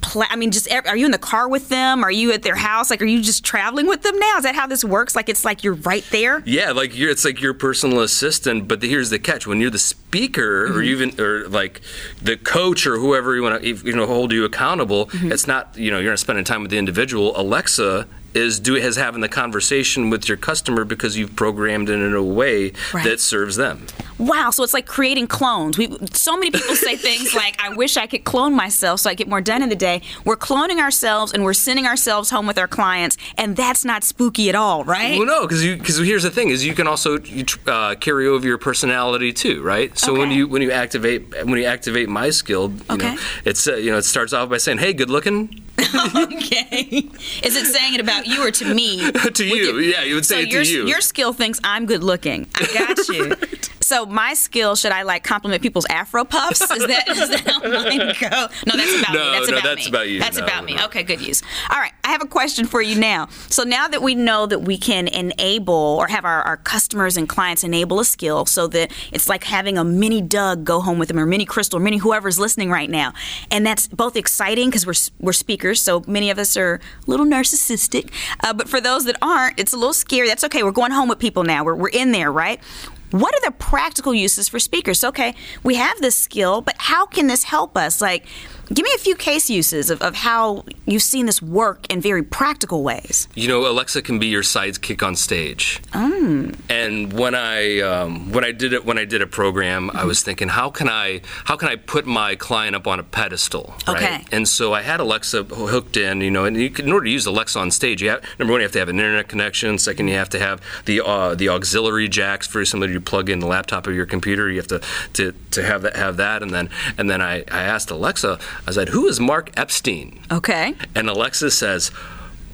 Pla- 0.00 0.24
I 0.30 0.36
mean, 0.36 0.52
just 0.52 0.72
are 0.72 0.96
you 0.96 1.04
in 1.04 1.12
the 1.12 1.18
car 1.18 1.46
with 1.50 1.68
them? 1.68 2.02
Are 2.02 2.10
you 2.10 2.32
at 2.32 2.40
their 2.40 2.54
house? 2.54 2.88
Like, 2.88 3.02
are 3.02 3.06
you 3.06 3.20
just 3.20 3.44
traveling 3.44 3.86
with 3.86 4.02
them 4.02 4.18
now? 4.18 4.38
Is 4.38 4.44
that 4.44 4.54
how 4.54 4.66
this 4.66 4.82
works? 4.82 5.14
Like, 5.14 5.28
it's 5.28 5.44
like 5.44 5.62
you're 5.62 5.74
right 5.74 6.02
there. 6.10 6.42
Yeah, 6.46 6.70
like 6.70 6.96
you're, 6.96 7.10
it's 7.10 7.26
like 7.26 7.42
your 7.42 7.52
personal 7.52 8.00
assistant. 8.00 8.66
But 8.66 8.80
the, 8.80 8.88
here's 8.88 9.10
the 9.10 9.18
catch: 9.18 9.46
when 9.46 9.60
you're 9.60 9.68
the 9.68 9.78
speaker, 9.78 10.64
or 10.64 10.68
mm-hmm. 10.70 10.84
even 10.84 11.20
or 11.20 11.46
like 11.48 11.82
the 12.22 12.38
coach 12.38 12.86
or 12.86 12.96
whoever 12.96 13.36
you 13.36 13.42
want 13.42 13.62
to 13.62 13.68
you 13.68 13.94
know 13.94 14.06
hold 14.06 14.32
you 14.32 14.46
accountable, 14.46 15.08
mm-hmm. 15.08 15.30
it's 15.30 15.46
not 15.46 15.76
you 15.76 15.90
know 15.90 15.98
you're 15.98 16.12
not 16.12 16.18
spending 16.18 16.46
time 16.46 16.62
with 16.62 16.70
the 16.70 16.78
individual. 16.78 17.38
Alexa 17.38 18.08
is 18.34 18.60
do 18.60 18.76
is 18.76 18.96
having 18.96 19.20
the 19.20 19.28
conversation 19.28 20.10
with 20.10 20.28
your 20.28 20.36
customer 20.36 20.84
because 20.84 21.16
you've 21.16 21.34
programmed 21.36 21.88
it 21.88 21.94
in 21.94 22.14
a 22.14 22.22
way 22.22 22.72
Right. 22.92 23.04
that 23.04 23.20
serves 23.20 23.56
them. 23.56 23.86
Wow, 24.18 24.50
so 24.50 24.62
it's 24.62 24.74
like 24.74 24.86
creating 24.86 25.26
clones. 25.28 25.78
We 25.78 25.88
so 26.12 26.36
many 26.36 26.50
people 26.50 26.74
say 26.76 26.96
things 27.08 27.32
like, 27.34 27.56
"I 27.62 27.70
wish 27.70 27.96
I 27.96 28.06
could 28.06 28.24
clone 28.24 28.54
myself 28.54 29.00
so 29.00 29.08
I 29.10 29.14
get 29.14 29.28
more 29.28 29.40
done 29.40 29.62
in 29.62 29.70
the 29.70 29.76
day." 29.76 30.02
We're 30.26 30.36
cloning 30.36 30.78
ourselves 30.78 31.32
and 31.32 31.42
we're 31.42 31.54
sending 31.54 31.86
ourselves 31.86 32.28
home 32.30 32.46
with 32.46 32.58
our 32.58 32.68
clients, 32.68 33.16
and 33.38 33.56
that's 33.56 33.82
not 33.84 34.04
spooky 34.04 34.48
at 34.50 34.54
all, 34.54 34.84
right? 34.84 35.16
Well, 35.18 35.26
no, 35.26 35.42
because 35.46 35.62
because 35.64 35.96
here's 35.98 36.22
the 36.22 36.30
thing: 36.30 36.50
is 36.50 36.66
you 36.66 36.74
can 36.74 36.86
also 36.86 37.18
you, 37.20 37.46
uh, 37.66 37.94
carry 37.94 38.26
over 38.26 38.46
your 38.46 38.58
personality 38.58 39.32
too, 39.32 39.62
right? 39.62 39.98
So 39.98 40.12
when 40.12 40.30
you 40.30 40.46
when 40.46 40.60
you 40.60 40.70
activate 40.70 41.32
when 41.46 41.56
you 41.58 41.64
activate 41.64 42.08
my 42.10 42.28
skill, 42.28 42.70
you 42.90 42.96
Okay. 42.96 43.14
know, 43.14 43.20
it's 43.46 43.66
uh, 43.66 43.76
you 43.76 43.90
know 43.90 43.96
it 43.96 44.04
starts 44.04 44.34
off 44.34 44.50
by 44.50 44.58
saying, 44.58 44.78
"Hey, 44.78 44.92
good 44.92 45.08
looking," 45.08 45.62
okay. 46.14 47.08
Is 47.42 47.56
it 47.56 47.66
saying 47.66 47.94
it 47.94 48.00
about 48.00 48.19
you 48.26 48.46
or 48.46 48.50
to 48.50 48.74
me? 48.74 49.10
to 49.34 49.46
you. 49.46 49.78
yeah, 49.78 50.02
you 50.02 50.14
would 50.14 50.26
say 50.26 50.36
so 50.36 50.40
it 50.40 50.52
your, 50.52 50.64
to 50.64 50.70
you. 50.70 50.86
your 50.86 51.00
skill 51.00 51.32
thinks 51.32 51.60
I'm 51.64 51.86
good 51.86 52.02
looking. 52.02 52.48
I 52.54 52.66
got 52.72 53.08
you. 53.08 53.34
So 53.90 54.06
my 54.06 54.34
skill, 54.34 54.76
should 54.76 54.92
I 54.92 55.02
like 55.02 55.24
compliment 55.24 55.64
people's 55.64 55.86
afro 55.86 56.24
puffs? 56.24 56.60
Is 56.60 56.68
that, 56.68 57.08
is 57.08 57.28
that 57.28 57.40
how 57.40 57.58
mine 57.58 58.14
go? 58.20 58.46
No, 58.64 58.76
that's 58.76 59.00
about 59.00 59.14
No, 59.14 59.24
me. 59.24 59.30
That's 59.32 59.50
no, 59.50 59.56
about 59.56 59.64
that's 59.64 59.84
me. 59.84 59.88
about 59.88 60.08
you. 60.08 60.20
That's 60.20 60.38
No, 60.38 60.44
about 60.44 60.64
me. 60.64 60.74
no. 60.76 60.84
Okay, 60.84 61.02
good 61.02 61.20
use. 61.20 61.42
All 61.68 61.76
right, 61.80 61.90
I 62.04 62.10
have 62.12 62.22
a 62.22 62.26
question 62.28 62.66
for 62.66 62.80
you 62.80 62.94
now. 62.94 63.26
So 63.48 63.64
now 63.64 63.88
that 63.88 64.00
we 64.00 64.14
know 64.14 64.46
that 64.46 64.60
we 64.60 64.78
can 64.78 65.08
enable 65.08 65.74
or 65.74 66.06
have 66.06 66.24
our, 66.24 66.40
our 66.42 66.56
customers 66.56 67.16
and 67.16 67.28
clients 67.28 67.64
enable 67.64 67.98
a 67.98 68.04
skill 68.04 68.46
so 68.46 68.68
that 68.68 68.92
it's 69.10 69.28
like 69.28 69.42
having 69.42 69.76
a 69.76 69.82
mini 69.82 70.22
Doug 70.22 70.62
go 70.62 70.80
home 70.80 71.00
with 71.00 71.08
them 71.08 71.18
or 71.18 71.26
mini 71.26 71.44
Crystal 71.44 71.78
or 71.78 71.82
mini 71.82 71.96
whoever's 71.96 72.38
listening 72.38 72.70
right 72.70 72.88
now. 72.88 73.12
And 73.50 73.66
that's 73.66 73.88
both 73.88 74.14
exciting 74.14 74.68
because 74.70 74.86
we're, 74.86 74.94
we're 75.18 75.32
speakers, 75.32 75.82
so 75.82 76.04
many 76.06 76.30
of 76.30 76.38
us 76.38 76.56
are 76.56 76.74
a 76.74 77.10
little 77.10 77.26
narcissistic. 77.26 78.12
Uh, 78.44 78.52
but 78.52 78.68
for 78.68 78.80
those 78.80 79.04
that 79.06 79.16
aren't, 79.20 79.58
it's 79.58 79.72
a 79.72 79.76
little 79.76 79.92
scary. 79.92 80.28
That's 80.28 80.44
okay. 80.44 80.62
We're 80.62 80.70
going 80.70 80.92
home 80.92 81.08
with 81.08 81.18
people 81.18 81.42
now. 81.42 81.64
We're, 81.64 81.74
we're 81.74 81.88
in 81.88 82.12
there, 82.12 82.30
right? 82.30 82.60
What 83.10 83.34
are 83.34 83.40
the 83.44 83.52
practical 83.52 84.14
uses 84.14 84.48
for 84.48 84.58
speakers? 84.58 85.02
Okay, 85.02 85.34
we 85.62 85.74
have 85.76 86.00
this 86.00 86.16
skill, 86.16 86.60
but 86.60 86.76
how 86.78 87.06
can 87.06 87.26
this 87.26 87.44
help 87.44 87.76
us? 87.76 88.00
Like, 88.00 88.26
give 88.72 88.84
me 88.84 88.90
a 88.94 88.98
few 88.98 89.14
case 89.14 89.50
uses 89.50 89.90
of, 89.90 90.00
of 90.02 90.14
how 90.14 90.64
you've 90.86 91.02
seen 91.02 91.26
this 91.26 91.42
work 91.42 91.90
in 91.92 92.00
very 92.00 92.22
practical 92.22 92.82
ways. 92.82 93.28
You 93.34 93.48
know, 93.48 93.66
Alexa 93.66 94.02
can 94.02 94.18
be 94.18 94.26
your 94.26 94.42
sidekick 94.42 95.06
on 95.06 95.16
stage. 95.16 95.80
Mm. 95.92 96.58
And 96.68 97.12
when 97.12 97.34
I 97.34 97.80
um, 97.80 98.32
when 98.32 98.44
I 98.44 98.52
did 98.52 98.72
it 98.72 98.84
when 98.84 98.98
I 98.98 99.04
did 99.04 99.22
a 99.22 99.26
program, 99.26 99.90
I 99.94 100.04
was 100.04 100.22
thinking, 100.22 100.48
how 100.48 100.70
can 100.70 100.88
I 100.88 101.22
how 101.44 101.56
can 101.56 101.68
I 101.68 101.76
put 101.76 102.06
my 102.06 102.36
client 102.36 102.76
up 102.76 102.86
on 102.86 103.00
a 103.00 103.02
pedestal? 103.02 103.74
Right? 103.86 103.96
Okay. 103.96 104.24
And 104.32 104.46
so 104.48 104.72
I 104.72 104.82
had 104.82 105.00
Alexa 105.00 105.44
hooked 105.44 105.96
in. 105.96 106.20
You 106.20 106.30
know, 106.30 106.44
and 106.44 106.56
you 106.56 106.70
can, 106.70 106.86
in 106.86 106.92
order 106.92 107.06
to 107.06 107.10
use 107.10 107.26
Alexa 107.26 107.58
on 107.58 107.70
stage, 107.70 108.02
you 108.02 108.10
have 108.10 108.22
number 108.38 108.52
one, 108.52 108.60
you 108.60 108.64
have 108.64 108.72
to 108.72 108.78
have 108.78 108.88
an 108.88 108.98
internet 108.98 109.28
connection. 109.28 109.78
Second, 109.78 110.08
you 110.08 110.14
have 110.14 110.28
to 110.30 110.38
have 110.38 110.60
the 110.84 111.04
uh, 111.04 111.34
the 111.34 111.48
auxiliary 111.48 112.08
jacks, 112.08 112.46
for 112.46 112.64
somebody 112.64 112.92
to 112.92 113.00
plug 113.00 113.30
in 113.30 113.40
the 113.40 113.46
laptop 113.46 113.86
of 113.86 113.94
your 113.94 114.06
computer. 114.06 114.50
You 114.50 114.58
have 114.58 114.68
to 114.68 114.80
to, 115.14 115.34
to 115.52 115.62
have 115.62 115.82
that 115.82 115.96
have 115.96 116.16
that. 116.18 116.42
And 116.42 116.52
then 116.52 116.68
and 116.98 117.10
then 117.10 117.20
I, 117.20 117.38
I 117.50 117.62
asked 117.62 117.90
Alexa, 117.90 118.38
I 118.66 118.72
said, 118.72 118.90
who 118.90 119.06
is 119.08 119.18
Mark 119.20 119.50
Epstein? 119.56 120.20
Okay. 120.30 120.74
And 120.94 121.08
Alexa 121.08 121.50
says, 121.50 121.90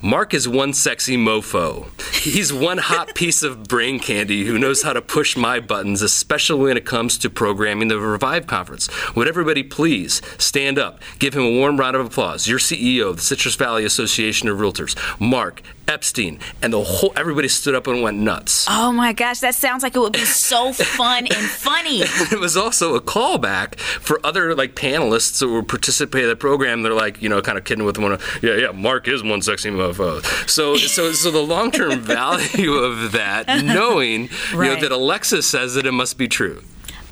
Mark 0.03 0.35
is 0.35 0.47
one 0.47 0.75
sexy 0.75 1.17
mofo. 1.17 1.89
He's 2.15 2.53
one 2.53 2.79
hot 2.79 3.09
piece 3.15 3.43
of 3.43 3.65
brain 3.65 3.99
candy 3.99 4.45
who 4.45 4.59
knows 4.59 4.83
how 4.83 4.93
to 4.93 5.01
push 5.01 5.37
my 5.37 5.59
buttons, 5.59 6.03
especially 6.03 6.65
when 6.67 6.77
it 6.77 6.85
comes 6.85 7.17
to 7.19 7.31
programming 7.31 7.89
the 7.89 7.99
Revive 7.99 8.47
conference. 8.47 8.89
Would 9.17 9.27
everybody 9.27 9.63
please 9.63 10.21
stand 10.39 10.79
up, 10.79 11.01
give 11.19 11.35
him 11.35 11.43
a 11.43 11.59
warm 11.59 11.79
round 11.79 11.97
of 11.97 12.07
applause. 12.07 12.47
Your 12.47 12.59
CEO 12.59 13.09
of 13.11 13.17
the 13.17 13.23
Citrus 13.23 13.57
Valley 13.57 13.85
Association 13.85 14.49
of 14.49 14.59
Realtors, 14.59 14.97
Mark 15.19 15.63
Epstein, 15.89 16.39
and 16.63 16.73
the 16.73 16.83
whole 16.83 17.13
everybody 17.17 17.49
stood 17.49 17.75
up 17.75 17.87
and 17.87 18.03
went 18.03 18.19
nuts. 18.19 18.67
Oh 18.69 18.93
my 18.93 19.13
gosh, 19.13 19.41
that 19.41 19.55
sounds 19.55 19.83
like 19.83 19.97
it 19.97 19.99
would 20.01 20.13
be 20.13 20.21
so 20.21 20.73
fun 20.73 21.27
and 21.27 21.47
funny. 21.47 22.01
it 22.01 22.41
was 22.41 22.57
also 22.57 22.95
a 22.95 23.01
callback 23.01 23.79
for 23.79 24.25
other 24.25 24.55
like 24.55 24.75
panelists 24.75 25.39
that 25.41 25.49
were 25.49 25.63
participating 25.63 26.25
in 26.25 26.31
the 26.31 26.37
program. 26.37 26.83
They're 26.83 26.93
like, 26.93 27.23
you 27.23 27.29
know, 27.29 27.41
kind 27.41 27.59
of 27.59 27.65
kidding 27.65 27.85
with 27.85 27.99
one. 27.99 28.13
Of 28.13 28.39
Yeah, 28.43 28.55
yeah, 28.57 28.71
Mark 28.73 29.09
is 29.09 29.23
one 29.23 29.43
sexy 29.43 29.71
mofo. 29.71 30.25
So, 30.49 30.77
so, 30.77 31.13
so 31.13 31.31
the 31.31 31.43
long 31.43 31.71
term 31.71 32.01
value 32.01 32.75
of 32.75 33.13
that, 33.13 33.65
knowing 33.65 34.29
you 34.53 34.59
know 34.59 34.81
that 34.81 34.93
Alexa 34.93 35.43
says 35.43 35.75
that 35.75 35.87
it 35.87 35.93
must 35.93 36.19
be 36.19 36.29
true. 36.29 36.63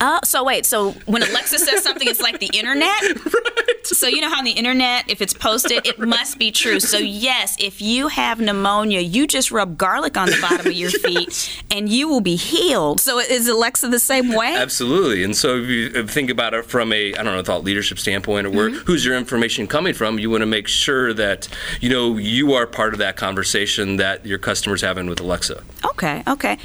Oh, 0.07 0.21
so 0.23 0.45
wait, 0.45 0.67
so 0.67 0.91
when 1.07 1.23
Alexa 1.23 1.59
says 1.61 1.83
something, 1.83 2.07
it's 2.07 2.21
like 2.21 2.39
the 2.41 2.51
internet? 2.53 2.93
Right. 3.35 3.87
So 3.87 4.07
you 4.07 4.21
know 4.23 4.29
how 4.31 4.39
on 4.39 4.45
the 4.45 4.51
internet, 4.53 5.11
if 5.11 5.21
it's 5.21 5.33
posted, 5.35 5.87
it 5.87 5.99
must 5.99 6.39
be 6.39 6.51
true. 6.51 6.81
So 6.81 6.97
yes, 6.99 7.55
if 7.61 7.81
you 7.83 8.09
have 8.09 8.41
pneumonia, 8.41 9.01
you 9.01 9.27
just 9.27 9.51
rub 9.51 9.77
garlic 9.77 10.17
on 10.17 10.29
the 10.31 10.39
bottom 10.41 10.67
of 10.67 10.73
your 10.73 10.91
feet, 11.07 11.63
and 11.71 11.89
you 11.89 12.09
will 12.09 12.21
be 12.23 12.35
healed. 12.37 13.01
So 13.01 13.19
is 13.19 13.47
Alexa 13.47 13.89
the 13.89 13.99
same 13.99 14.33
way? 14.33 14.57
Absolutely. 14.57 15.23
And 15.23 15.37
so 15.37 15.57
if 15.59 15.69
you 15.69 16.07
think 16.07 16.31
about 16.31 16.55
it 16.55 16.65
from 16.65 16.93
a, 16.95 17.15
I 17.15 17.23
don't 17.23 17.35
know, 17.37 17.43
thought 17.43 17.63
leadership 17.65 17.99
standpoint 17.99 18.47
or 18.47 18.51
where, 18.51 18.71
Mm-hmm. 18.71 18.87
who's 18.87 19.05
your 19.05 19.17
information 19.17 19.67
coming 19.67 19.93
from, 19.95 20.19
you 20.19 20.31
want 20.31 20.41
to 20.43 20.47
make 20.47 20.67
sure 20.69 21.13
that, 21.15 21.47
you 21.83 21.91
know, 21.91 22.17
you 22.17 22.55
are 22.55 22.67
part 22.67 22.95
of 22.95 22.99
that 23.01 23.17
conversation 23.17 23.97
that 23.97 24.25
your 24.25 24.39
customer's 24.39 24.81
having 24.81 25.07
with 25.09 25.21
Alexa. 25.21 25.63
Okay, 25.85 26.23
okay. 26.27 26.57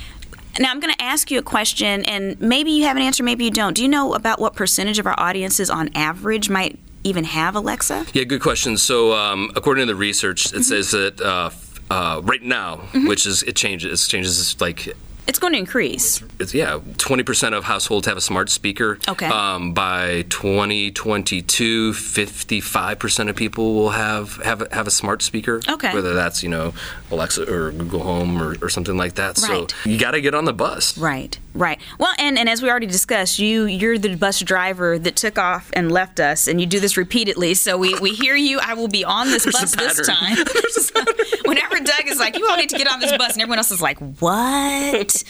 Now 0.60 0.72
I'm 0.72 0.82
going 0.82 0.94
to 0.94 1.02
ask 1.02 1.32
you 1.32 1.40
a 1.40 1.42
question, 1.42 2.04
and 2.04 2.40
maybe 2.42 2.72
you 2.72 2.84
have 2.84 2.98
an 2.98 3.02
answer, 3.02 3.24
maybe 3.24 3.46
you 3.46 3.52
don't. 3.52 3.74
Do 3.74 3.82
you 3.82 3.88
know 3.88 4.14
about 4.14 4.40
what 4.40 4.56
percentage 4.56 5.00
of 5.00 5.08
our 5.08 5.18
audiences, 5.18 5.70
on 5.70 5.90
average, 5.96 6.50
might 6.50 6.78
even 7.06 7.24
have 7.24 7.56
Alexa? 7.56 8.08
Yeah, 8.14 8.26
good 8.26 8.42
question. 8.42 8.78
So, 8.78 9.14
um, 9.14 9.52
according 9.56 9.88
to 9.88 9.94
the 9.94 9.96
research, 9.98 10.54
it 10.54 10.64
says 10.64 10.92
that 10.92 11.22
uh, 11.22 11.50
uh, 11.90 12.20
right 12.26 12.44
now, 12.44 12.82
which 13.06 13.26
is 13.26 13.42
it 13.44 13.56
changes, 13.56 14.06
it 14.06 14.10
changes 14.10 14.60
like 14.60 14.94
It's 15.30 15.38
going 15.38 15.54
to 15.54 15.60
increase. 15.60 16.24
it's, 16.40 16.56
yeah, 16.56 16.80
twenty 16.98 17.22
percent 17.22 17.54
of 17.54 17.64
households 17.64 18.08
have 18.08 18.18
a 18.18 18.22
smart 18.22 18.50
speaker. 18.50 18.98
Okay. 19.08 19.28
Um, 19.28 19.74
by 19.74 20.24
2022, 20.30 21.94
55 21.94 22.98
percent 22.98 23.30
of 23.30 23.36
people 23.36 23.76
will 23.76 23.92
have 23.92 24.38
have 24.38 24.64
a, 24.64 24.74
have 24.74 24.88
a 24.88 24.92
smart 24.92 25.22
speaker. 25.22 25.62
Okay. 25.70 25.94
Whether 25.94 26.16
that's 26.16 26.42
you 26.42 26.50
know 26.50 26.74
Alexa 27.12 27.44
or 27.44 27.72
Google 27.72 28.02
Home 28.02 28.42
or, 28.42 28.56
or 28.60 28.70
something 28.70 28.98
like 28.98 29.14
that. 29.16 29.38
Right. 29.38 29.70
So 29.70 29.90
you 29.90 30.00
got 30.00 30.12
to 30.12 30.22
get 30.22 30.34
on 30.34 30.46
the 30.46 30.54
bus. 30.54 30.98
Right, 30.98 31.38
right. 31.54 31.80
Well, 32.00 32.14
and, 32.18 32.40
and 32.40 32.50
as 32.50 32.64
we 32.64 32.70
already 32.72 32.88
discussed, 32.88 33.38
you 33.38 33.66
you're 33.66 34.00
the 34.00 34.16
bus 34.16 34.40
driver 34.40 34.98
that 34.98 35.16
took 35.16 35.38
off 35.38 35.70
and 35.74 35.92
left 35.92 36.20
us, 36.20 36.48
and 36.48 36.60
you 36.60 36.66
do 36.66 36.80
this 36.80 36.98
repeatedly. 36.98 37.54
So 37.54 37.78
we, 37.78 37.94
we 38.00 38.16
hear 38.16 38.36
you. 38.36 38.60
I 38.60 38.74
will 38.74 38.88
be 38.88 39.06
on 39.06 39.28
this 39.28 39.44
There's 39.44 39.76
bus 39.76 39.76
this 39.76 40.08
time. 40.08 40.38
Whenever 41.50 41.80
Doug 41.80 42.08
is 42.08 42.20
like, 42.20 42.38
"You 42.38 42.48
all 42.48 42.58
need 42.58 42.70
to 42.70 42.78
get 42.78 42.88
on 42.88 43.00
this 43.00 43.12
bus," 43.18 43.34
and 43.34 43.42
everyone 43.42 43.58
else 43.58 43.72
is 43.72 43.82
like, 43.82 43.98
"What?" 44.20 45.24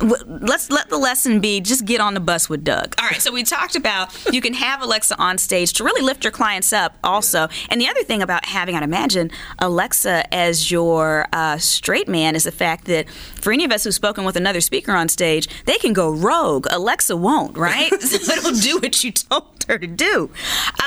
Let's 0.00 0.70
let 0.70 0.88
the 0.88 0.98
lesson 0.98 1.40
be: 1.40 1.60
just 1.60 1.84
get 1.84 2.00
on 2.00 2.14
the 2.14 2.20
bus 2.20 2.48
with 2.48 2.62
Doug. 2.62 2.94
All 3.00 3.06
right. 3.08 3.20
So 3.20 3.32
we 3.32 3.42
talked 3.42 3.74
about 3.74 4.14
you 4.32 4.40
can 4.40 4.54
have 4.54 4.82
Alexa 4.82 5.16
on 5.18 5.36
stage 5.38 5.72
to 5.74 5.84
really 5.84 6.02
lift 6.02 6.22
your 6.22 6.30
clients 6.30 6.72
up, 6.72 6.96
also. 7.02 7.48
And 7.70 7.80
the 7.80 7.88
other 7.88 8.04
thing 8.04 8.22
about 8.22 8.46
having, 8.46 8.76
I'd 8.76 8.82
imagine, 8.84 9.30
Alexa 9.58 10.32
as 10.32 10.70
your 10.70 11.26
uh, 11.32 11.58
straight 11.58 12.08
man 12.08 12.36
is 12.36 12.44
the 12.44 12.52
fact 12.52 12.84
that 12.84 13.10
for 13.10 13.52
any 13.52 13.64
of 13.64 13.72
us 13.72 13.84
who've 13.84 13.94
spoken 13.94 14.24
with 14.24 14.36
another 14.36 14.60
speaker 14.60 14.92
on 14.92 15.08
stage, 15.08 15.48
they 15.64 15.76
can 15.78 15.92
go 15.92 16.10
rogue. 16.10 16.66
Alexa 16.70 17.16
won't, 17.16 17.56
right? 17.56 17.90
so 18.00 18.32
it'll 18.32 18.52
do 18.52 18.78
what 18.78 19.02
you 19.02 19.10
told 19.10 19.64
her 19.66 19.78
to 19.78 19.86
do. 19.86 20.30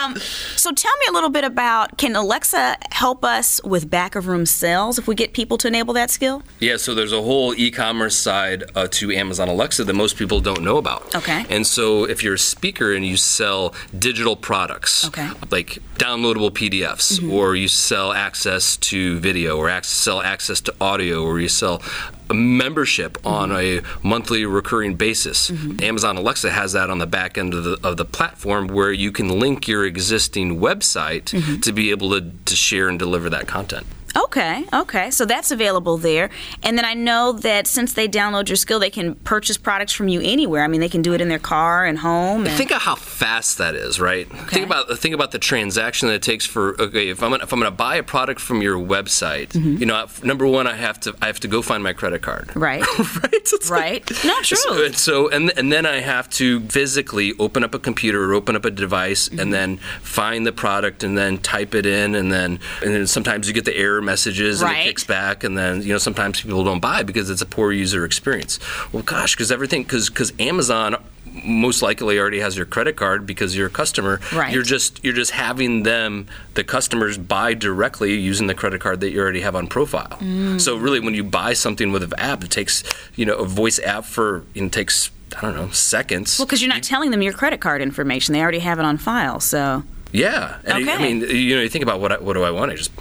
Um, 0.01 0.15
so 0.55 0.71
tell 0.71 0.95
me 0.97 1.05
a 1.09 1.11
little 1.11 1.29
bit 1.29 1.43
about 1.43 1.97
can 1.97 2.15
Alexa 2.15 2.77
help 2.91 3.25
us 3.25 3.61
with 3.63 3.89
back 3.89 4.15
of 4.15 4.27
room 4.27 4.45
sales 4.45 4.76
if 4.77 5.07
we 5.07 5.15
get 5.15 5.33
people 5.33 5.57
to 5.57 5.67
enable 5.67 5.93
that 5.95 6.09
skill? 6.11 6.43
Yeah, 6.59 6.77
so 6.77 6.93
there's 6.93 7.11
a 7.13 7.21
whole 7.21 7.53
e-commerce 7.55 8.15
side 8.15 8.63
uh, 8.75 8.87
to 8.91 9.11
Amazon 9.11 9.47
Alexa 9.49 9.83
that 9.83 9.93
most 9.93 10.15
people 10.17 10.39
don't 10.39 10.61
know 10.61 10.77
about. 10.77 11.15
Okay. 11.15 11.45
And 11.49 11.65
so 11.65 12.03
if 12.03 12.23
you're 12.23 12.35
a 12.35 12.39
speaker 12.39 12.93
and 12.93 13.03
you 13.05 13.17
sell 13.17 13.73
digital 13.97 14.35
products, 14.35 15.05
Okay. 15.07 15.23
Mm-hmm. 15.23 15.45
like 15.51 15.79
downloadable 15.95 16.51
PDFs, 16.51 17.27
or 17.31 17.55
you 17.55 17.67
sell 17.67 18.13
access 18.13 18.77
to 18.77 19.19
video, 19.19 19.57
or 19.57 19.67
sell 19.83 20.21
access 20.21 20.61
to 20.61 20.75
audio, 20.79 21.23
or 21.23 21.39
you 21.39 21.49
sell 21.49 21.81
a 22.29 22.33
membership 22.33 23.17
on 23.25 23.51
a 23.53 23.81
monthly 24.03 24.45
recurring 24.45 24.95
basis. 24.95 25.49
Amazon 25.81 26.17
Alexa 26.17 26.49
has 26.51 26.73
that 26.73 26.89
on 26.89 26.99
the 26.99 27.07
back 27.07 27.37
end 27.37 27.53
of 27.53 27.63
the, 27.63 27.79
of 27.83 27.95
the 27.97 28.03
platform 28.05 28.67
where 28.67 28.91
you 28.91 29.11
can 29.13 29.39
link 29.39 29.67
your 29.67 29.85
existing 29.85 30.59
website 30.59 31.25
to 31.61 31.71
be 31.71 31.89
able 31.91 32.09
to, 32.11 32.31
to 32.45 32.55
share 32.55 32.89
and 32.89 32.99
deliver 32.99 33.29
that 33.29 33.47
content. 33.47 33.85
Okay, 34.17 34.65
okay. 34.73 35.11
So 35.11 35.25
that's 35.25 35.51
available 35.51 35.97
there. 35.97 36.29
And 36.63 36.77
then 36.77 36.85
I 36.85 36.93
know 36.93 37.33
that 37.33 37.67
since 37.67 37.93
they 37.93 38.07
download 38.07 38.49
your 38.49 38.55
skill, 38.55 38.79
they 38.79 38.89
can 38.89 39.15
purchase 39.15 39.57
products 39.57 39.93
from 39.93 40.07
you 40.07 40.21
anywhere. 40.21 40.63
I 40.63 40.67
mean, 40.67 40.81
they 40.81 40.89
can 40.89 41.01
do 41.01 41.13
it 41.13 41.21
in 41.21 41.29
their 41.29 41.39
car 41.39 41.85
and 41.85 41.99
home. 41.99 42.45
And, 42.45 42.55
Think 42.57 42.71
of 42.71 42.81
how 42.81 42.95
fast 42.95 43.57
that 43.59 43.75
is, 43.75 43.99
right? 43.99 44.27
Think 44.49 44.65
about 44.65 44.97
think 44.99 45.13
about 45.13 45.31
the 45.31 45.39
transaction 45.39 46.07
that 46.07 46.15
it 46.15 46.21
takes 46.21 46.45
for 46.45 46.79
okay. 46.81 47.09
If 47.09 47.21
I'm 47.21 47.31
gonna, 47.31 47.43
if 47.43 47.53
I'm 47.53 47.59
going 47.59 47.71
to 47.71 47.75
buy 47.77 47.95
a 47.97 48.03
product 48.03 48.41
from 48.41 48.61
your 48.61 48.77
website, 48.77 49.53
you 49.55 49.85
know, 49.85 50.07
number 50.23 50.47
one, 50.47 50.67
I 50.67 50.75
have 50.75 50.99
to 51.01 51.15
I 51.21 51.27
have 51.27 51.39
to 51.41 51.47
go 51.47 51.61
find 51.61 51.83
my 51.83 51.93
credit 51.93 52.21
card. 52.21 52.51
right. 52.55 52.81
right. 52.99 53.33
It's 53.33 53.69
Right. 53.69 54.09
No, 54.25 54.33
true. 54.41 54.57
So, 54.57 54.85
and 54.85 54.95
so 54.95 55.29
and 55.29 55.51
and 55.57 55.71
then 55.71 55.85
I 55.85 55.99
have 55.99 56.29
to 56.31 56.61
physically 56.61 57.33
open 57.39 57.63
up 57.63 57.73
a 57.75 57.79
computer 57.79 58.23
or 58.29 58.33
open 58.33 58.55
up 58.55 58.65
a 58.65 58.71
device 58.71 59.27
Mm-hmm. 59.27 59.39
and 59.39 59.53
then 59.53 59.77
find 60.01 60.45
the 60.45 60.51
product 60.51 61.03
and 61.03 61.17
then 61.17 61.37
type 61.39 61.73
it 61.75 61.85
in 61.85 62.15
and 62.15 62.31
then 62.31 62.59
and 62.83 62.93
then 62.93 63.07
sometimes 63.07 63.47
you 63.47 63.53
get 63.53 63.65
the 63.65 63.75
error 63.75 64.01
message 64.01 64.06
messages 64.07 64.61
and 64.61 64.71
Right. 64.71 64.79
it 64.81 64.89
kicks 64.89 65.03
back, 65.03 65.43
and 65.43 65.55
then 65.57 65.81
you 65.83 65.91
know 65.93 65.99
sometimes 65.99 66.41
people 66.41 66.63
don't 66.63 66.79
buy 66.79 67.03
because 67.03 67.29
it's 67.29 67.43
a 67.43 67.45
poor 67.45 67.71
user 67.71 68.03
experience. 68.05 68.59
Well, 68.91 69.03
gosh, 69.03 69.35
because 69.35 69.51
everything 69.51 69.83
because 69.83 70.09
because 70.09 70.33
Amazon 70.39 70.97
most 71.43 71.83
likely 71.83 72.17
already 72.17 72.39
has 72.39 72.57
your 72.57 72.65
credit 72.65 72.95
card 72.95 73.27
because 73.27 73.55
you're 73.55 73.67
a 73.67 73.77
customer. 73.83 74.19
Right. 74.33 74.51
You're 74.53 74.63
just 74.63 75.03
you're 75.03 75.13
just 75.13 75.31
having 75.31 75.83
them 75.83 76.25
the 76.55 76.63
customers 76.63 77.17
buy 77.17 77.53
directly 77.53 78.15
using 78.15 78.47
the 78.47 78.55
credit 78.55 78.81
card 78.81 79.01
that 79.01 79.11
you 79.11 79.19
already 79.19 79.41
have 79.41 79.55
on 79.55 79.67
profile. 79.67 80.17
Mm. 80.19 80.59
So 80.59 80.77
really, 80.77 80.99
when 80.99 81.13
you 81.13 81.23
buy 81.23 81.53
something 81.53 81.91
with 81.91 82.01
an 82.03 82.13
app, 82.17 82.43
it 82.43 82.49
takes 82.49 82.83
you 83.15 83.25
know 83.25 83.35
a 83.35 83.45
voice 83.45 83.79
app 83.79 84.05
for 84.05 84.43
you 84.55 84.63
know 84.63 84.69
takes 84.69 85.11
I 85.37 85.41
don't 85.41 85.55
know 85.55 85.69
seconds. 85.69 86.39
Well, 86.39 86.45
because 86.45 86.61
you're 86.61 86.73
not 86.73 86.83
telling 86.83 87.11
them 87.11 87.21
your 87.21 87.33
credit 87.33 87.59
card 87.59 87.81
information; 87.81 88.33
they 88.33 88.41
already 88.41 88.59
have 88.59 88.79
it 88.79 88.85
on 88.85 88.97
file. 88.97 89.39
So 89.39 89.83
Yeah, 90.13 90.57
and 90.63 90.73
I 90.87 90.93
Okay. 90.93 91.03
mean, 91.03 91.21
you 91.21 91.55
know, 91.55 91.61
you 91.61 91.69
think 91.69 91.83
about 91.83 91.99
what 91.99 92.11
I, 92.13 92.17
what 92.17 92.33
do 92.33 92.43
I 92.43 92.49
want? 92.51 92.71
I 92.71 92.75
just 92.75 92.91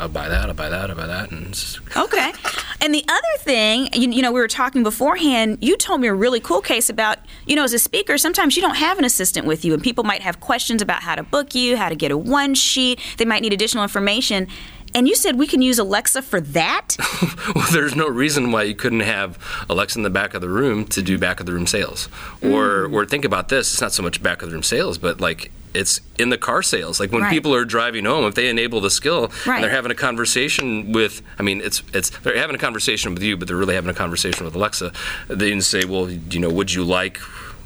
I'll 0.00 0.08
buy 0.08 0.28
that, 0.28 0.48
I'll 0.48 0.54
buy 0.54 0.68
that, 0.70 0.90
I'll 0.90 0.96
buy 0.96 1.06
that, 1.06 1.30
and 1.30 1.52
just, 1.54 1.78
Okay. 1.96 2.32
And 2.80 2.94
the 2.94 3.04
other 3.08 3.38
thing, 3.40 3.88
you, 3.92 4.10
you 4.10 4.22
know, 4.22 4.32
we 4.32 4.40
were 4.40 4.48
talking 4.48 4.82
beforehand, 4.82 5.58
you 5.60 5.76
told 5.76 6.00
me 6.00 6.08
a 6.08 6.14
really 6.14 6.40
cool 6.40 6.60
case 6.62 6.88
about, 6.88 7.18
you 7.46 7.56
know, 7.56 7.64
as 7.64 7.72
a 7.74 7.78
speaker, 7.78 8.16
sometimes 8.18 8.56
you 8.56 8.62
don't 8.62 8.76
have 8.76 8.98
an 8.98 9.04
assistant 9.04 9.46
with 9.46 9.64
you, 9.64 9.74
and 9.74 9.82
people 9.82 10.02
might 10.02 10.22
have 10.22 10.40
questions 10.40 10.80
about 10.82 11.02
how 11.02 11.14
to 11.14 11.22
book 11.22 11.54
you, 11.54 11.76
how 11.76 11.88
to 11.88 11.94
get 11.94 12.10
a 12.10 12.16
one 12.16 12.54
sheet, 12.54 13.00
they 13.18 13.24
might 13.24 13.42
need 13.42 13.52
additional 13.52 13.82
information. 13.82 14.48
And 14.94 15.06
you 15.06 15.14
said 15.14 15.36
we 15.36 15.46
can 15.46 15.60
use 15.60 15.78
Alexa 15.78 16.22
for 16.22 16.40
that? 16.40 16.96
well, 17.54 17.66
there's 17.70 17.94
no 17.94 18.08
reason 18.08 18.50
why 18.50 18.62
you 18.62 18.74
couldn't 18.74 19.00
have 19.00 19.38
Alexa 19.68 19.98
in 19.98 20.04
the 20.04 20.10
back 20.10 20.32
of 20.32 20.40
the 20.40 20.48
room 20.48 20.86
to 20.86 21.02
do 21.02 21.18
back 21.18 21.38
of 21.38 21.44
the 21.46 21.52
room 21.52 21.66
sales, 21.66 22.08
or 22.42 22.88
Mm. 22.88 22.92
or 22.94 23.04
think 23.04 23.24
about 23.26 23.50
this. 23.50 23.72
It's 23.72 23.80
not 23.82 23.92
so 23.92 24.02
much 24.02 24.22
back 24.22 24.40
of 24.42 24.48
the 24.48 24.54
room 24.54 24.62
sales, 24.62 24.96
but 24.96 25.20
like. 25.20 25.50
It's 25.76 26.00
in 26.18 26.30
the 26.30 26.38
car 26.38 26.62
sales. 26.62 26.98
Like 26.98 27.12
when 27.12 27.22
Right. 27.22 27.30
people 27.32 27.54
are 27.54 27.64
driving 27.64 28.04
home, 28.06 28.24
if 28.24 28.34
they 28.34 28.48
enable 28.48 28.80
the 28.80 28.90
skill 28.90 29.30
Right. 29.46 29.56
and 29.56 29.64
they're 29.64 29.70
having 29.70 29.90
a 29.90 29.94
conversation 29.94 30.92
with, 30.92 31.22
I 31.38 31.42
mean, 31.42 31.60
it's 31.60 31.82
it's 31.92 32.10
they're 32.22 32.36
having 32.38 32.56
a 32.56 32.58
conversation 32.58 33.12
with 33.14 33.22
you, 33.22 33.36
but 33.36 33.46
they're 33.48 33.56
really 33.56 33.74
having 33.74 33.90
a 33.90 33.94
conversation 33.94 34.44
with 34.46 34.54
Alexa. 34.54 34.92
They 35.28 35.50
can 35.50 35.60
say, 35.62 35.84
well, 35.84 36.10
you 36.10 36.40
know, 36.40 36.50
would 36.50 36.72
you 36.72 36.82
like 36.84 37.18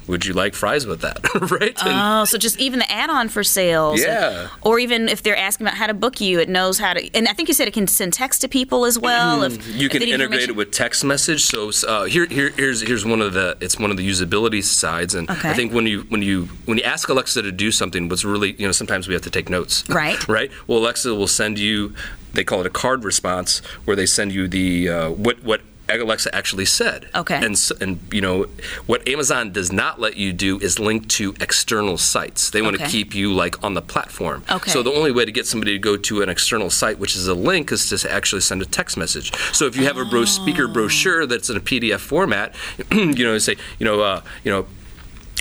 would 0.07 0.25
you 0.25 0.33
like 0.33 0.53
fries 0.53 0.85
with 0.85 1.01
that, 1.01 1.19
right? 1.51 1.77
And- 1.85 2.21
Oh, 2.21 2.25
so 2.25 2.37
just 2.37 2.59
even 2.59 2.79
the 2.79 2.91
add-on 2.91 3.29
for 3.29 3.43
sales, 3.43 4.01
and- 4.01 4.09
Yeah. 4.11 4.47
or 4.61 4.79
even 4.79 5.07
if 5.09 5.21
they're 5.23 5.37
asking 5.37 5.67
about 5.67 5.77
how 5.77 5.87
to 5.87 5.93
book 5.93 6.19
you, 6.19 6.39
it 6.39 6.49
knows 6.49 6.79
how 6.79 6.93
to. 6.93 7.15
And 7.15 7.27
I 7.27 7.33
think 7.33 7.47
you 7.47 7.53
said 7.53 7.67
it 7.67 7.73
can 7.73 7.87
send 7.87 8.13
text 8.13 8.41
to 8.41 8.47
people 8.47 8.85
as 8.85 8.97
well. 8.99 9.43
If 9.43 9.53
Mm-hmm. 9.57 9.77
you 9.79 9.89
can 9.89 10.01
integrate 10.01 10.49
it 10.49 10.55
with 10.55 10.71
text 10.71 11.03
message. 11.03 11.43
So 11.43 11.71
uh, 11.87 12.03
here, 12.05 12.25
here, 12.25 12.49
here's 12.49 12.81
here's 12.81 13.05
one 13.05 13.21
of 13.21 13.33
the 13.33 13.57
it's 13.61 13.77
one 13.79 13.91
of 13.91 13.97
the 13.97 14.07
usability 14.09 14.63
sides, 14.63 15.13
and 15.15 15.29
Okay. 15.29 15.49
I 15.49 15.53
think 15.53 15.73
when 15.73 15.85
you 15.85 16.01
when 16.09 16.21
you 16.21 16.45
when 16.65 16.77
you 16.77 16.83
ask 16.83 17.07
Alexa 17.09 17.41
to 17.43 17.51
do 17.51 17.71
something, 17.71 18.09
what's 18.09 18.25
really 18.25 18.53
you 18.59 18.65
know 18.65 18.71
sometimes 18.71 19.07
we 19.07 19.13
have 19.13 19.23
to 19.23 19.29
take 19.31 19.49
notes. 19.49 19.83
Right. 20.01 20.27
Right. 20.27 20.51
Well, 20.67 20.79
Alexa 20.79 21.13
will 21.15 21.27
send 21.27 21.59
you 21.59 21.93
they 22.33 22.43
call 22.43 22.61
it 22.61 22.65
a 22.65 22.69
card 22.69 23.03
response 23.03 23.59
where 23.85 23.95
they 23.95 24.05
send 24.05 24.31
you 24.33 24.47
the 24.47 24.89
uh, 24.89 25.09
what 25.11 25.43
what. 25.43 25.61
Alexa 25.99 26.33
actually 26.33 26.65
said. 26.65 27.07
Okay. 27.15 27.35
And 27.35 27.59
and 27.79 27.99
you 28.11 28.21
know 28.21 28.45
what 28.85 29.07
Amazon 29.07 29.51
does 29.51 29.71
not 29.71 29.99
let 29.99 30.17
you 30.17 30.33
do 30.33 30.59
is 30.59 30.79
link 30.79 31.07
to 31.09 31.35
external 31.39 31.97
sites. 31.97 32.49
They 32.49 32.61
want 32.61 32.77
to 32.77 32.87
keep 32.87 33.13
you 33.15 33.33
like 33.33 33.63
on 33.63 33.73
the 33.73 33.81
platform. 33.81 34.43
Okay. 34.49 34.71
So 34.71 34.83
the 34.83 34.91
only 34.91 35.11
way 35.11 35.25
to 35.25 35.31
get 35.31 35.47
somebody 35.47 35.73
to 35.73 35.79
go 35.79 35.97
to 35.97 36.21
an 36.21 36.29
external 36.29 36.69
site, 36.69 36.99
which 36.99 37.15
is 37.15 37.27
a 37.27 37.33
link, 37.33 37.71
is 37.71 37.89
to 37.89 38.11
actually 38.11 38.41
send 38.41 38.61
a 38.61 38.65
text 38.65 38.97
message. 38.97 39.33
So 39.53 39.65
if 39.65 39.75
you 39.75 39.83
have 39.85 39.97
a 39.97 40.05
bro- 40.05 40.25
speaker 40.25 40.67
brochure 40.67 41.25
that's 41.25 41.49
in 41.49 41.57
a 41.57 41.61
PDF 41.61 41.99
format, 41.99 42.55
you 42.91 43.23
know, 43.23 43.37
say, 43.37 43.55
you 43.79 43.85
know, 43.85 44.01
uh, 44.01 44.21
you 44.43 44.51
know. 44.51 44.65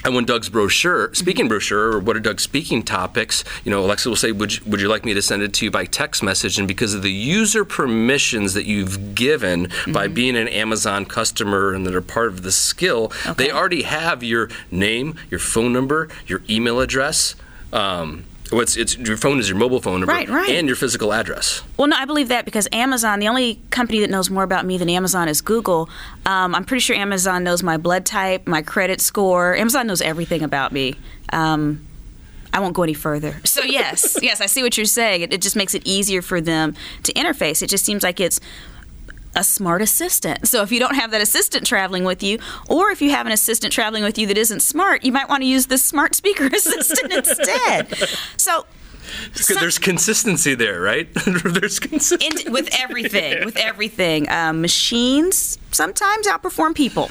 And 0.05 0.15
when 0.15 0.25
Doug's 0.25 0.49
brochure, 0.49 1.13
speaking 1.15 1.47
brochure, 1.47 1.93
or 1.93 1.99
what 2.01 2.17
are 2.17 2.21
Doug's 2.21 2.43
speaking 2.43 2.83
topics, 2.83 3.45
you 3.65 3.71
know, 3.71 3.81
Alexa 3.85 4.09
will 4.09 4.17
say, 4.17 4.33
would 4.33 4.57
you, 4.57 4.63
would 4.67 4.81
you 4.81 4.89
like 4.89 5.05
me 5.05 5.13
to 5.13 5.21
send 5.21 5.43
it 5.43 5.53
to 5.55 5.67
you 5.67 5.71
by 5.71 5.85
text 5.85 6.23
message? 6.23 6.59
And 6.59 6.67
because 6.67 6.95
of 6.95 7.03
the 7.03 7.13
user 7.13 7.65
permissions 7.67 8.55
that 8.55 8.65
you've 8.65 9.15
given 9.15 9.69
by 9.93 10.09
being 10.09 10.37
an 10.37 10.49
Amazon 10.49 11.05
customer 11.05 11.75
and 11.75 11.87
that 11.87 11.95
are 11.95 12.01
part 12.01 12.29
of 12.29 12.43
the 12.43 12.53
skill, 12.53 13.13
Okay. 13.27 13.45
they 13.47 13.51
already 13.51 13.83
have 13.83 14.23
your 14.23 14.49
name, 14.71 15.17
your 15.31 15.41
phone 15.41 15.73
number, 15.73 16.09
your 16.27 16.41
email 16.49 16.81
address. 16.81 17.35
Um, 17.73 18.25
what's 18.51 18.77
it's 18.77 18.97
your 18.97 19.17
phone 19.17 19.39
is 19.39 19.49
your 19.49 19.59
mobile 19.59 19.81
phone 19.81 20.01
number 20.01 20.13
Right, 20.13 20.29
right. 20.29 20.51
and 20.51 20.67
your 20.67 20.77
physical 20.77 21.13
address. 21.13 21.63
Well, 21.77 21.89
no, 21.89 21.97
I 21.97 22.05
believe 22.05 22.29
that 22.29 22.45
because 22.45 22.69
Amazon, 22.73 23.19
the 23.21 23.29
only 23.29 23.61
company 23.71 24.01
that 24.01 24.11
knows 24.11 24.31
more 24.31 24.43
about 24.43 24.67
me 24.67 24.77
than 24.79 24.89
Amazon 24.91 25.29
is 25.29 25.41
Google. 25.41 25.89
Um, 26.27 26.55
I'm 26.55 26.65
pretty 26.65 26.81
sure 26.81 26.97
Amazon 26.97 27.45
knows 27.45 27.63
my 27.63 27.77
blood 27.77 28.05
type, 28.07 28.47
my 28.47 28.63
credit 28.63 29.01
score. 29.01 29.55
Amazon 29.55 29.87
knows 29.87 30.01
everything 30.03 30.43
about 30.43 30.73
me. 30.73 30.95
Um, 31.33 31.87
I 32.53 32.59
won't 32.59 32.75
go 32.75 32.83
any 32.83 32.95
further. 32.95 33.41
So, 33.45 33.63
yes, 33.63 34.17
yes, 34.23 34.41
I 34.41 34.47
see 34.47 34.63
what 34.63 34.77
you're 34.77 34.87
saying. 34.87 35.23
It, 35.23 35.33
it 35.33 35.41
just 35.43 35.55
makes 35.57 35.75
it 35.75 35.83
easier 35.87 36.23
for 36.23 36.41
them 36.41 36.75
to 37.05 37.13
interface. 37.13 37.63
It 37.63 37.69
just 37.69 37.85
seems 37.85 38.03
like 38.03 38.19
it's 38.21 38.41
a 39.35 39.45
smart 39.45 39.83
assistant. 39.83 40.49
So, 40.49 40.63
if 40.63 40.73
you 40.73 40.81
don't 40.81 40.95
have 40.95 41.11
that 41.13 41.21
assistant 41.21 41.67
traveling 41.67 42.05
with 42.05 42.23
you, 42.23 42.39
or 42.69 42.91
if 42.91 43.01
you 43.01 43.11
have 43.11 43.27
an 43.27 43.33
assistant 43.33 43.73
traveling 43.73 44.03
with 44.03 44.19
you 44.19 44.27
that 44.27 44.39
isn't 44.39 44.61
smart, 44.61 45.05
you 45.05 45.13
might 45.13 45.29
want 45.29 45.43
to 45.43 45.47
use 45.47 45.67
this 45.67 45.85
smart 45.85 46.15
speaker 46.15 46.47
assistant 46.53 47.13
instead. 47.13 47.95
So, 48.37 48.67
Because 49.33 49.59
there's 49.59 49.79
consistency 49.79 50.55
there, 50.55 50.81
right? 50.81 51.09
there's 51.45 51.79
consistency. 51.79 52.47
in, 52.47 52.53
with 52.53 52.69
everything, 52.81 53.45
with 53.45 53.57
everything. 53.57 54.29
Um, 54.31 54.61
machines 54.61 55.59
sometimes 55.71 56.27
outperform 56.27 56.75
people. 56.75 57.11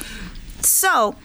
So, 0.60 1.16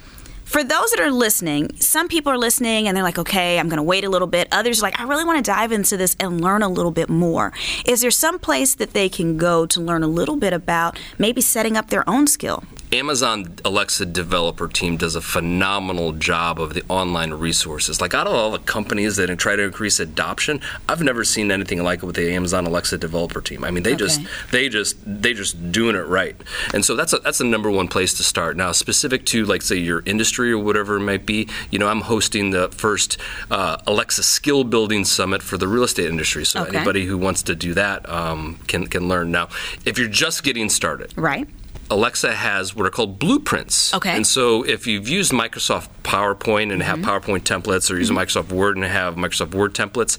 for 0.56 0.64
those 0.64 0.92
that 0.92 1.02
are 1.02 1.12
listening, 1.12 1.70
some 1.82 2.08
people 2.08 2.32
are 2.32 2.38
listening 2.38 2.88
and 2.88 2.96
they're 2.96 3.04
like, 3.04 3.20
okay, 3.20 3.60
I'm 3.60 3.68
going 3.68 3.76
to 3.76 3.84
wait 3.84 4.06
a 4.06 4.10
little 4.10 4.26
bit. 4.26 4.48
Others 4.54 4.80
are 4.80 4.84
like, 4.84 4.98
I 4.98 5.04
really 5.04 5.26
want 5.26 5.44
to 5.44 5.52
dive 5.52 5.74
into 5.74 5.98
this 5.98 6.16
and 6.18 6.40
learn 6.40 6.64
a 6.64 6.70
little 6.70 6.94
bit 6.94 7.10
more. 7.10 7.52
Is 7.86 8.00
there 8.00 8.10
some 8.10 8.40
place 8.40 8.74
that 8.76 8.94
they 8.94 9.10
can 9.10 9.36
go 9.36 9.66
to 9.66 9.82
learn 9.82 10.02
a 10.02 10.08
little 10.08 10.38
bit 10.38 10.54
about 10.54 10.98
maybe 11.20 11.42
setting 11.42 11.76
up 11.76 11.90
their 11.90 12.10
own 12.10 12.26
skill? 12.26 12.64
Amazon 12.92 13.56
Alexa 13.66 14.06
developer 14.06 14.68
team 14.68 14.98
does 14.98 15.16
a 15.16 15.22
phenomenal 15.22 16.12
job 16.14 16.60
of 16.60 16.74
the 16.74 16.84
online 16.88 17.34
resources. 17.34 18.00
Like 18.00 18.14
out 18.14 18.28
of 18.28 18.34
all 18.34 18.52
the 18.52 18.60
companies 18.60 19.16
that 19.18 19.36
try 19.38 19.56
to 19.56 19.64
increase 19.64 20.00
adoption, 20.00 20.62
I've 20.88 21.02
never 21.02 21.24
seen 21.24 21.52
anything 21.52 21.84
like 21.84 22.04
it 22.04 22.06
with 22.06 22.16
the 22.16 22.32
Amazon 22.34 22.66
Alexa 22.66 22.98
developer 22.98 23.42
team. 23.42 23.64
I 23.64 23.72
mean, 23.72 23.84
they 23.84 23.96
just 23.96 24.22
they 24.52 24.70
just 24.70 24.98
they 25.06 25.34
just 25.34 25.72
doing 25.72 25.96
it 25.96 26.06
right. 26.08 26.36
And 26.74 26.86
so 26.86 26.96
that's 26.96 27.14
a, 27.14 27.18
that's 27.20 27.40
the 27.40 27.44
number 27.46 27.70
one 27.70 27.88
place 27.88 28.14
to 28.16 28.24
start. 28.24 28.56
Now, 28.56 28.72
specific 28.72 29.26
to 29.28 29.46
like 29.46 29.62
say 29.62 29.76
your 29.78 30.04
industry 30.06 30.52
or 30.52 30.58
whatever 30.60 30.98
it 30.98 31.02
might 31.02 31.26
be, 31.26 31.50
you 31.72 31.80
know, 31.80 31.88
I'm 31.88 32.02
hosting 32.02 32.52
the 32.52 32.70
first 32.70 33.18
uh, 33.52 33.78
Alexa 33.88 34.24
skill 34.24 34.64
building 34.64 35.06
summit 35.06 35.42
for 35.42 35.58
the 35.58 35.68
real 35.68 35.84
estate 35.84 36.08
industry. 36.10 36.46
So 36.46 36.62
Okay. 36.66 36.78
anybody 36.78 37.06
who 37.06 37.18
wants 37.18 37.44
to 37.44 37.56
do 37.56 37.74
that 37.74 38.08
um, 38.10 38.60
can 38.68 38.88
can 38.88 39.08
learn. 39.08 39.32
Now, 39.32 39.50
if 39.86 39.98
you're 40.00 40.08
just 40.08 40.44
getting 40.44 40.70
started, 40.70 41.14
Right. 41.18 41.48
Alexa 41.90 42.34
has 42.34 42.76
what 42.76 42.86
are 42.86 42.90
called 42.90 43.20
blueprints. 43.20 43.94
Okay. 43.94 44.16
And 44.16 44.26
so 44.26 44.64
if 44.64 44.88
you've 44.88 45.08
used 45.08 45.32
Microsoft 45.32 45.88
PowerPoint 46.06 46.72
and 46.72 46.84
have 46.84 47.00
mm-hmm. 47.00 47.10
PowerPoint 47.10 47.42
templates 47.42 47.92
or 47.92 47.98
use 47.98 48.10
mm-hmm. 48.10 48.20
Microsoft 48.20 48.52
Word 48.52 48.78
and 48.78 48.86
have 48.86 49.16
Microsoft 49.16 49.56
Word 49.56 49.74
templates, 49.74 50.18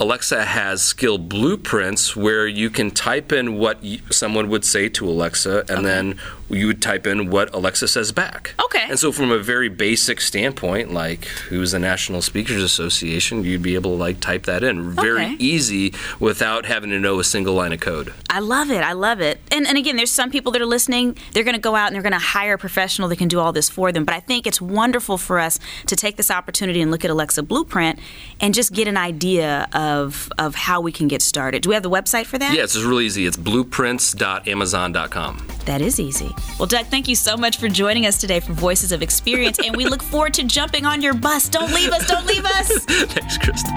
Alexa 0.00 0.44
has 0.44 0.82
skill 0.82 1.18
blueprints 1.18 2.16
where 2.16 2.46
you 2.46 2.68
can 2.68 2.90
type 2.90 3.32
in 3.32 3.56
what 3.56 3.78
someone 4.10 4.48
would 4.48 4.64
say 4.64 4.88
to 4.88 5.08
Alexa 5.08 5.64
and 5.68 5.86
then 5.86 6.18
you 6.48 6.66
would 6.66 6.82
type 6.82 7.06
in 7.06 7.30
what 7.30 7.54
Alexa 7.54 7.86
says 7.86 8.10
back. 8.10 8.54
Okay. 8.64 8.86
And 8.88 8.98
so 8.98 9.12
from 9.12 9.30
a 9.30 9.38
very 9.38 9.68
basic 9.68 10.20
standpoint, 10.20 10.92
like 10.92 11.26
who's 11.48 11.70
the 11.70 11.78
National 11.78 12.22
Speakers 12.22 12.62
Association, 12.62 13.44
you'd 13.44 13.62
be 13.62 13.76
able 13.76 13.92
to 13.92 13.96
like 13.96 14.20
type 14.20 14.44
that 14.46 14.64
in 14.64 14.90
very 14.90 15.20
Okay. 15.20 15.36
easy 15.38 15.94
without 16.18 16.64
having 16.64 16.90
to 16.90 16.98
know 16.98 17.20
a 17.20 17.24
single 17.24 17.54
line 17.54 17.72
of 17.72 17.78
code. 17.80 18.12
I 18.28 18.40
love 18.40 18.70
it. 18.70 18.82
I 18.82 18.92
love 18.94 19.20
it. 19.20 19.38
And 19.52 19.66
and 19.66 19.78
again, 19.78 19.96
there's 19.96 20.10
some 20.10 20.30
people 20.30 20.50
that 20.52 20.60
are 20.60 20.66
listening. 20.66 21.16
They're 21.32 21.44
going 21.44 21.54
to 21.54 21.60
go 21.60 21.76
out 21.76 21.86
and 21.86 21.94
they're 21.94 22.02
going 22.02 22.12
to 22.12 22.18
hire 22.18 22.54
a 22.54 22.58
professional 22.58 23.08
that 23.08 23.16
can 23.16 23.28
do 23.28 23.38
all 23.38 23.52
this 23.52 23.68
for 23.68 23.92
them. 23.92 24.04
But 24.04 24.14
I 24.14 24.20
think 24.20 24.46
it's 24.46 24.60
wonderful 24.60 25.18
for 25.20 25.38
us 25.38 25.58
to 25.86 25.96
take 25.96 26.16
this 26.16 26.30
opportunity 26.30 26.80
and 26.80 26.90
look 26.90 27.04
at 27.04 27.10
Alexa 27.10 27.42
Blueprint 27.42 27.98
and 28.40 28.54
just 28.54 28.72
get 28.72 28.88
an 28.88 28.96
idea 28.96 29.68
of 29.72 30.30
of 30.38 30.54
how 30.54 30.80
we 30.80 30.92
can 30.92 31.08
get 31.08 31.22
started. 31.22 31.62
Do 31.62 31.68
we 31.68 31.74
have 31.74 31.82
the 31.82 31.90
website 31.90 32.26
for 32.26 32.38
that? 32.38 32.54
Yeah, 32.54 32.62
it's 32.64 32.74
just 32.74 32.86
real 32.86 33.00
easy. 33.00 33.26
It's 33.26 33.36
blueprints.amazon.com. 33.36 35.46
That 35.66 35.80
is 35.80 36.00
easy. 36.00 36.34
Well, 36.58 36.66
Doug, 36.66 36.86
thank 36.86 37.08
you 37.08 37.14
so 37.14 37.36
much 37.36 37.58
for 37.58 37.68
joining 37.68 38.06
us 38.06 38.18
today 38.18 38.40
for 38.40 38.52
Voices 38.52 38.92
of 38.92 39.02
Experience, 39.02 39.58
and 39.58 39.76
we 39.76 39.86
look 39.86 40.02
forward 40.02 40.34
to 40.34 40.44
jumping 40.44 40.86
on 40.86 41.02
your 41.02 41.14
bus. 41.14 41.48
Don't 41.48 41.72
leave 41.72 41.92
us. 41.92 42.06
Don't 42.06 42.26
leave 42.26 42.44
us. 42.44 42.84
Thanks, 42.86 43.38
Kristen. 43.38 43.74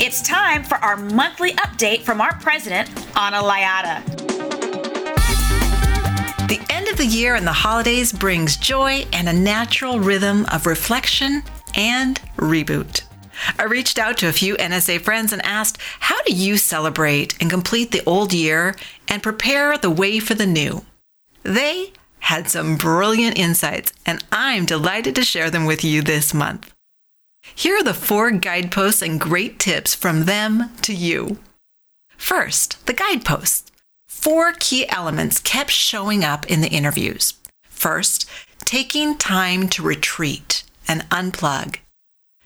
It's 0.00 0.22
time 0.22 0.62
for 0.62 0.76
our 0.76 0.96
monthly 0.96 1.52
update 1.54 2.02
from 2.02 2.20
our 2.20 2.34
president, 2.38 2.88
Anna 3.16 3.42
Liotta. 3.42 4.37
The 6.48 6.64
end 6.70 6.88
of 6.88 6.96
the 6.96 7.04
year 7.04 7.34
and 7.34 7.46
the 7.46 7.52
holidays 7.52 8.10
brings 8.10 8.56
joy 8.56 9.04
and 9.12 9.28
a 9.28 9.34
natural 9.34 10.00
rhythm 10.00 10.46
of 10.46 10.64
reflection 10.64 11.42
and 11.74 12.18
reboot. 12.38 13.02
I 13.58 13.64
reached 13.64 13.98
out 13.98 14.16
to 14.18 14.28
a 14.28 14.32
few 14.32 14.56
NSA 14.56 15.02
friends 15.02 15.34
and 15.34 15.44
asked, 15.44 15.76
How 16.00 16.22
do 16.22 16.32
you 16.32 16.56
celebrate 16.56 17.36
and 17.38 17.50
complete 17.50 17.90
the 17.90 18.02
old 18.06 18.32
year 18.32 18.74
and 19.08 19.22
prepare 19.22 19.76
the 19.76 19.90
way 19.90 20.20
for 20.20 20.32
the 20.32 20.46
new? 20.46 20.86
They 21.42 21.92
had 22.20 22.48
some 22.48 22.78
brilliant 22.78 23.38
insights, 23.38 23.92
and 24.06 24.24
I'm 24.32 24.64
delighted 24.64 25.14
to 25.16 25.24
share 25.24 25.50
them 25.50 25.66
with 25.66 25.84
you 25.84 26.00
this 26.00 26.32
month. 26.32 26.72
Here 27.54 27.76
are 27.76 27.84
the 27.84 27.92
four 27.92 28.30
guideposts 28.30 29.02
and 29.02 29.20
great 29.20 29.58
tips 29.58 29.94
from 29.94 30.24
them 30.24 30.70
to 30.80 30.94
you. 30.94 31.36
First, 32.16 32.86
the 32.86 32.94
guideposts. 32.94 33.67
Four 34.20 34.52
key 34.58 34.86
elements 34.88 35.38
kept 35.38 35.70
showing 35.70 36.24
up 36.24 36.44
in 36.46 36.60
the 36.60 36.68
interviews. 36.68 37.34
First, 37.70 38.28
taking 38.64 39.16
time 39.16 39.68
to 39.68 39.82
retreat 39.82 40.64
and 40.88 41.08
unplug. 41.08 41.76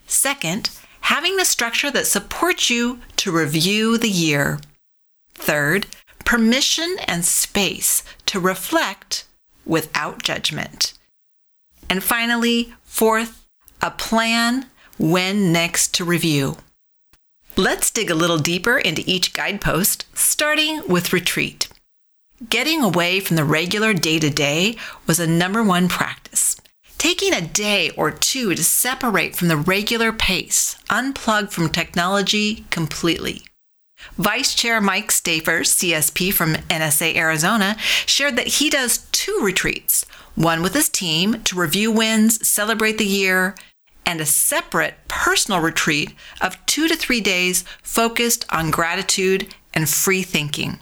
Second, 0.07 0.69
having 1.01 1.39
the 1.39 1.47
structure 1.47 1.91
that 1.91 2.07
supports 2.07 2.69
you 2.69 3.01
to 3.17 3.33
review 3.33 3.97
the 3.97 4.11
year. 4.11 4.61
Third, 5.35 5.87
permission 6.27 6.99
and 7.09 7.25
space 7.25 8.05
to 8.27 8.39
reflect 8.39 9.25
without 9.65 10.23
judgment. 10.23 10.93
And 11.89 12.03
finally, 12.03 12.75
fourth, 12.85 13.47
a 13.81 13.91
plan 13.91 14.67
when 14.99 15.53
next 15.53 15.95
to 15.95 16.05
review. 16.05 16.59
Let's 17.57 17.91
dig 17.91 18.11
a 18.11 18.15
little 18.15 18.39
deeper 18.39 18.79
into 18.79 19.05
each 19.05 19.35
guidepost, 19.35 20.07
starting 20.17 20.81
with 20.89 21.13
retreat. 21.13 21.69
Getting 22.49 22.83
away 22.83 23.21
from 23.21 23.37
the 23.37 23.45
regular 23.45 23.93
day 23.93 24.19
to 24.21 24.31
day 24.31 24.77
was 25.07 25.21
a 25.21 25.27
number 25.27 25.63
one 25.63 25.87
practice. 25.87 26.57
Taking 26.97 27.35
a 27.35 27.43
day 27.43 27.91
or 27.91 28.11
two 28.11 28.55
to 28.55 28.65
separate 28.65 29.37
from 29.37 29.49
the 29.49 29.59
regular 29.59 30.15
pace, 30.15 30.77
unplug 30.89 31.51
from 31.51 31.69
technology 31.69 32.65
completely. 32.71 33.43
Vice 34.17 34.55
Chair 34.55 34.81
Mike 34.81 35.11
Stafer, 35.11 35.61
CSP 35.61 36.33
from 36.33 36.55
NSA 36.71 37.15
Arizona, 37.17 37.77
shared 38.07 38.37
that 38.37 38.49
he 38.49 38.71
does 38.71 39.07
two 39.13 39.41
retreats 39.43 40.07
one 40.35 40.63
with 40.63 40.73
his 40.73 40.89
team 40.89 41.43
to 41.43 41.61
review 41.61 41.93
wins, 41.93 42.49
celebrate 42.49 42.97
the 42.97 43.05
year, 43.05 43.55
and 44.05 44.21
a 44.21 44.27
separate 44.27 44.95
personal 45.09 45.61
retreat 45.61 46.15
of 46.41 46.65
two 46.67 46.89
to 46.89 46.97
three 46.97 47.21
days 47.21 47.65
focused 47.83 48.45
on 48.51 48.71
gratitude 48.71 49.55
and 49.75 49.89
free 49.89 50.23
thinking. 50.23 50.79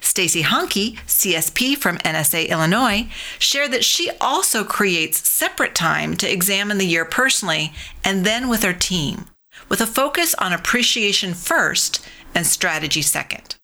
Stacey 0.00 0.42
Hanke, 0.42 0.96
CSP 1.06 1.76
from 1.76 1.98
NSA 1.98 2.48
Illinois, 2.48 3.08
shared 3.38 3.72
that 3.72 3.84
she 3.84 4.10
also 4.20 4.64
creates 4.64 5.28
separate 5.28 5.74
time 5.74 6.16
to 6.16 6.30
examine 6.30 6.78
the 6.78 6.86
year 6.86 7.04
personally 7.04 7.72
and 8.04 8.24
then 8.24 8.48
with 8.48 8.62
her 8.62 8.72
team, 8.72 9.26
with 9.68 9.80
a 9.80 9.86
focus 9.86 10.34
on 10.36 10.52
appreciation 10.52 11.34
first 11.34 12.04
and 12.34 12.46
strategy 12.46 13.02
second. 13.02 13.56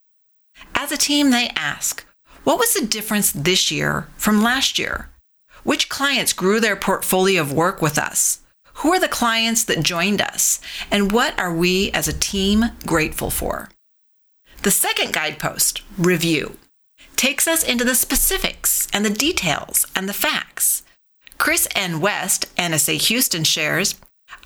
As 0.75 0.91
a 0.91 0.97
team, 0.97 1.31
they 1.31 1.51
ask, 1.55 2.05
what 2.43 2.57
was 2.57 2.73
the 2.73 2.85
difference 2.85 3.31
this 3.31 3.71
year 3.71 4.07
from 4.17 4.41
last 4.41 4.79
year? 4.79 5.09
Which 5.63 5.89
clients 5.89 6.33
grew 6.33 6.59
their 6.59 6.75
portfolio 6.75 7.41
of 7.41 7.53
work 7.53 7.81
with 7.81 7.97
us? 7.97 8.39
Who 8.83 8.91
are 8.91 8.99
the 8.99 9.07
clients 9.07 9.63
that 9.63 9.81
joined 9.81 10.21
us? 10.21 10.59
And 10.91 11.13
what 11.13 11.39
are 11.39 11.53
we 11.53 11.89
as 11.91 12.09
a 12.09 12.19
team 12.19 12.65
grateful 12.85 13.29
for? 13.29 13.69
The 14.63 14.71
second 14.71 15.13
guidepost, 15.13 15.81
review, 15.97 16.57
takes 17.15 17.47
us 17.47 17.63
into 17.63 17.85
the 17.85 17.95
specifics 17.95 18.89
and 18.91 19.05
the 19.05 19.09
details 19.09 19.87
and 19.95 20.09
the 20.09 20.13
facts. 20.13 20.83
Chris 21.37 21.65
N. 21.73 22.01
West, 22.01 22.53
NSA 22.57 23.01
Houston, 23.07 23.45
shares 23.45 23.95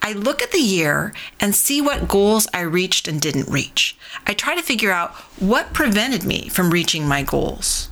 I 0.04 0.14
look 0.14 0.44
at 0.44 0.52
the 0.52 0.60
year 0.60 1.14
and 1.40 1.56
see 1.56 1.82
what 1.82 2.08
goals 2.08 2.48
I 2.54 2.62
reached 2.62 3.08
and 3.08 3.20
didn't 3.20 3.50
reach. 3.50 3.98
I 4.28 4.36
try 4.36 4.56
to 4.56 4.62
figure 4.62 4.92
out 4.92 5.16
what 5.40 5.74
prevented 5.74 6.24
me 6.24 6.48
from 6.48 6.70
reaching 6.70 7.08
my 7.08 7.24
goals. 7.24 7.90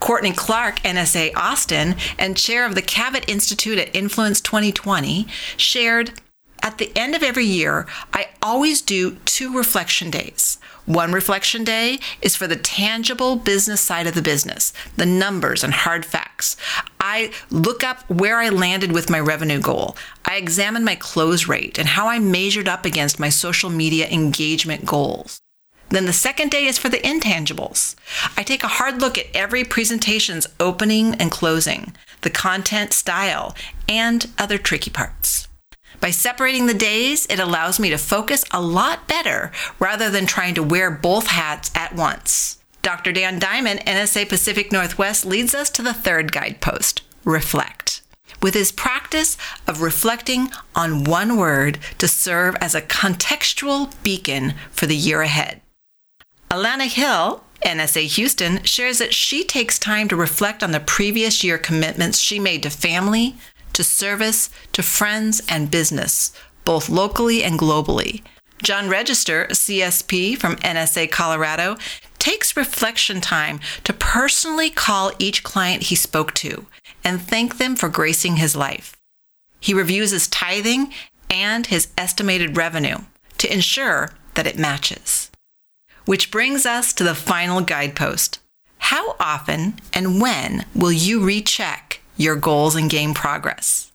Courtney 0.00 0.32
Clark, 0.32 0.80
NSA 0.80 1.34
Austin, 1.36 1.96
and 2.18 2.36
chair 2.36 2.64
of 2.64 2.74
the 2.74 2.82
Cavett 2.82 3.28
Institute 3.28 3.78
at 3.78 3.94
Influence 3.94 4.40
2020, 4.40 5.26
shared 5.56 6.12
At 6.60 6.78
the 6.78 6.90
end 6.96 7.14
of 7.14 7.22
every 7.22 7.44
year, 7.44 7.86
I 8.12 8.28
always 8.42 8.82
do 8.82 9.16
two 9.24 9.56
reflection 9.56 10.10
days. 10.10 10.58
One 10.86 11.12
reflection 11.12 11.64
day 11.64 11.98
is 12.22 12.34
for 12.34 12.46
the 12.46 12.56
tangible 12.56 13.36
business 13.36 13.80
side 13.80 14.06
of 14.06 14.14
the 14.14 14.22
business, 14.22 14.72
the 14.96 15.06
numbers 15.06 15.62
and 15.62 15.72
hard 15.72 16.06
facts. 16.06 16.56
I 16.98 17.30
look 17.50 17.84
up 17.84 18.08
where 18.08 18.38
I 18.38 18.48
landed 18.48 18.92
with 18.92 19.10
my 19.10 19.20
revenue 19.20 19.60
goal. 19.60 19.96
I 20.24 20.36
examine 20.36 20.84
my 20.84 20.94
close 20.94 21.46
rate 21.46 21.78
and 21.78 21.88
how 21.88 22.08
I 22.08 22.18
measured 22.18 22.68
up 22.68 22.86
against 22.86 23.20
my 23.20 23.28
social 23.28 23.70
media 23.70 24.08
engagement 24.08 24.86
goals. 24.86 25.40
Then 25.90 26.04
the 26.04 26.12
second 26.12 26.50
day 26.50 26.66
is 26.66 26.78
for 26.78 26.88
the 26.88 26.98
intangibles. 26.98 27.94
I 28.36 28.42
take 28.42 28.62
a 28.62 28.68
hard 28.68 29.00
look 29.00 29.16
at 29.16 29.26
every 29.34 29.64
presentation's 29.64 30.46
opening 30.60 31.14
and 31.14 31.30
closing, 31.30 31.94
the 32.20 32.30
content 32.30 32.92
style, 32.92 33.54
and 33.88 34.28
other 34.36 34.58
tricky 34.58 34.90
parts. 34.90 35.48
By 36.00 36.10
separating 36.10 36.66
the 36.66 36.74
days, 36.74 37.26
it 37.26 37.40
allows 37.40 37.80
me 37.80 37.90
to 37.90 37.98
focus 37.98 38.44
a 38.52 38.60
lot 38.60 39.08
better 39.08 39.50
rather 39.78 40.10
than 40.10 40.26
trying 40.26 40.54
to 40.54 40.62
wear 40.62 40.90
both 40.90 41.28
hats 41.28 41.70
at 41.74 41.96
once. 41.96 42.58
Dr. 42.82 43.12
Dan 43.12 43.38
Diamond, 43.38 43.80
NSA 43.80 44.28
Pacific 44.28 44.70
Northwest, 44.70 45.24
leads 45.24 45.54
us 45.54 45.70
to 45.70 45.82
the 45.82 45.94
third 45.94 46.32
guidepost 46.32 47.02
reflect. 47.24 48.02
With 48.40 48.54
his 48.54 48.70
practice 48.72 49.36
of 49.66 49.82
reflecting 49.82 50.50
on 50.74 51.04
one 51.04 51.36
word 51.36 51.78
to 51.98 52.06
serve 52.06 52.56
as 52.60 52.74
a 52.74 52.82
contextual 52.82 53.92
beacon 54.02 54.54
for 54.70 54.86
the 54.86 54.96
year 54.96 55.22
ahead. 55.22 55.60
Alana 56.50 56.86
Hill, 56.86 57.44
NSA 57.62 58.06
Houston, 58.16 58.62
shares 58.62 58.98
that 58.98 59.12
she 59.12 59.44
takes 59.44 59.78
time 59.78 60.08
to 60.08 60.16
reflect 60.16 60.62
on 60.62 60.70
the 60.70 60.80
previous 60.80 61.44
year 61.44 61.58
commitments 61.58 62.18
she 62.18 62.38
made 62.38 62.62
to 62.62 62.70
family, 62.70 63.36
to 63.74 63.84
service, 63.84 64.48
to 64.72 64.82
friends, 64.82 65.42
and 65.48 65.70
business, 65.70 66.32
both 66.64 66.88
locally 66.88 67.44
and 67.44 67.58
globally. 67.58 68.22
John 68.62 68.88
Register, 68.88 69.46
CSP 69.50 70.38
from 70.38 70.56
NSA 70.56 71.10
Colorado, 71.10 71.76
takes 72.18 72.56
reflection 72.56 73.20
time 73.20 73.60
to 73.84 73.92
personally 73.92 74.70
call 74.70 75.12
each 75.18 75.44
client 75.44 75.84
he 75.84 75.94
spoke 75.94 76.32
to 76.34 76.66
and 77.04 77.20
thank 77.20 77.58
them 77.58 77.76
for 77.76 77.88
gracing 77.88 78.36
his 78.36 78.56
life. 78.56 78.96
He 79.60 79.74
reviews 79.74 80.12
his 80.12 80.28
tithing 80.28 80.92
and 81.30 81.66
his 81.66 81.88
estimated 81.98 82.56
revenue 82.56 82.98
to 83.36 83.52
ensure 83.52 84.10
that 84.34 84.46
it 84.46 84.58
matches. 84.58 85.27
Which 86.08 86.30
brings 86.30 86.64
us 86.64 86.94
to 86.94 87.04
the 87.04 87.14
final 87.14 87.60
guidepost. 87.60 88.38
How 88.78 89.14
often 89.20 89.74
and 89.92 90.22
when 90.22 90.64
will 90.74 90.90
you 90.90 91.22
recheck 91.22 92.00
your 92.16 92.34
goals 92.34 92.74
and 92.74 92.88
game 92.88 93.12
progress? 93.12 93.92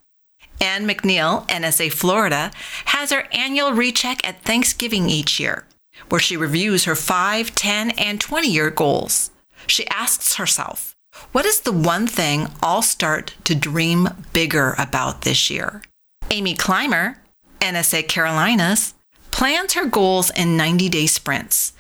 Ann 0.62 0.88
McNeil, 0.88 1.48
NSA 1.48 1.92
Florida, 1.92 2.52
has 2.86 3.12
her 3.12 3.28
annual 3.32 3.72
recheck 3.74 4.24
at 4.28 4.44
Thanksgiving 4.44 5.10
each 5.10 5.40
year, 5.40 5.66
where 6.10 6.22
she 6.22 6.38
reviews 6.38 6.84
her 6.84 6.94
5, 6.94 7.56
10, 7.56 7.90
and 7.98 8.22
20 8.22 8.48
year 8.48 8.70
goals. 8.70 9.32
She 9.66 9.88
asks 9.88 10.36
herself, 10.36 10.96
what 11.32 11.48
is 11.48 11.62
the 11.62 11.72
one 11.72 12.06
thing 12.06 12.46
I'll 12.62 12.84
start 12.84 13.34
to 13.46 13.56
dream 13.56 14.08
bigger 14.34 14.76
about 14.78 15.24
this 15.24 15.50
year? 15.50 15.82
Amy 16.30 16.54
Climer, 16.54 17.18
NSA 17.60 18.08
Carolinas, 18.08 18.94
plans 19.32 19.74
her 19.74 19.86
goals 19.86 20.30
in 20.30 20.56
90 20.56 20.90
day 20.90 21.08
sprints 21.08 21.74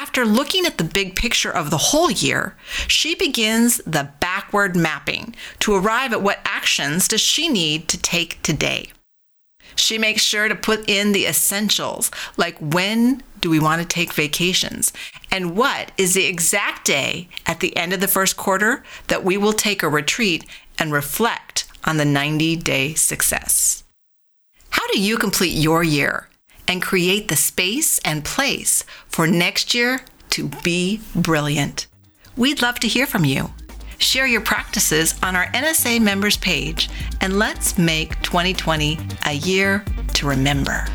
after 0.00 0.24
looking 0.24 0.64
at 0.64 0.78
the 0.78 0.84
big 0.84 1.14
picture 1.14 1.50
of 1.50 1.68
the 1.68 1.76
whole 1.76 2.10
year, 2.10 2.56
she 2.88 3.14
begins 3.14 3.82
the 3.84 4.08
backward 4.18 4.74
mapping 4.74 5.34
to 5.58 5.74
arrive 5.74 6.14
at 6.14 6.22
what 6.22 6.40
actions 6.42 7.06
does 7.06 7.20
she 7.20 7.50
need 7.50 7.86
to 7.86 8.00
take 8.00 8.40
today. 8.42 8.90
She 9.76 9.98
makes 9.98 10.22
sure 10.22 10.48
to 10.48 10.54
put 10.54 10.88
in 10.88 11.12
the 11.12 11.26
essentials, 11.26 12.10
like 12.38 12.56
when 12.60 13.22
do 13.42 13.50
we 13.50 13.60
want 13.60 13.82
to 13.82 13.86
take 13.86 14.14
vacations? 14.14 14.90
And 15.30 15.54
what 15.54 15.92
is 15.98 16.14
the 16.14 16.24
exact 16.24 16.86
day 16.86 17.28
at 17.44 17.60
the 17.60 17.76
end 17.76 17.92
of 17.92 18.00
the 18.00 18.08
first 18.08 18.38
quarter 18.38 18.82
that 19.08 19.22
we 19.22 19.36
will 19.36 19.52
take 19.52 19.82
a 19.82 19.88
retreat 19.88 20.46
and 20.78 20.94
reflect 20.94 21.66
on 21.84 21.98
the 21.98 22.06
90 22.06 22.56
day 22.56 22.94
success? 22.94 23.84
How 24.70 24.86
do 24.88 24.98
you 24.98 25.18
complete 25.18 25.52
your 25.52 25.82
year? 25.82 26.29
And 26.70 26.80
create 26.80 27.26
the 27.26 27.36
space 27.36 27.98
and 28.04 28.24
place 28.24 28.84
for 29.08 29.26
next 29.26 29.74
year 29.74 30.00
to 30.30 30.48
be 30.62 31.00
brilliant. 31.16 31.88
We'd 32.36 32.62
love 32.62 32.78
to 32.80 32.88
hear 32.88 33.08
from 33.08 33.24
you. 33.24 33.50
Share 33.98 34.26
your 34.26 34.40
practices 34.40 35.16
on 35.20 35.34
our 35.34 35.46
NSA 35.48 36.00
members 36.00 36.36
page, 36.36 36.88
and 37.20 37.38
let's 37.38 37.76
make 37.76 38.22
2020 38.22 38.98
a 39.26 39.32
year 39.32 39.84
to 40.14 40.28
remember. 40.28 40.86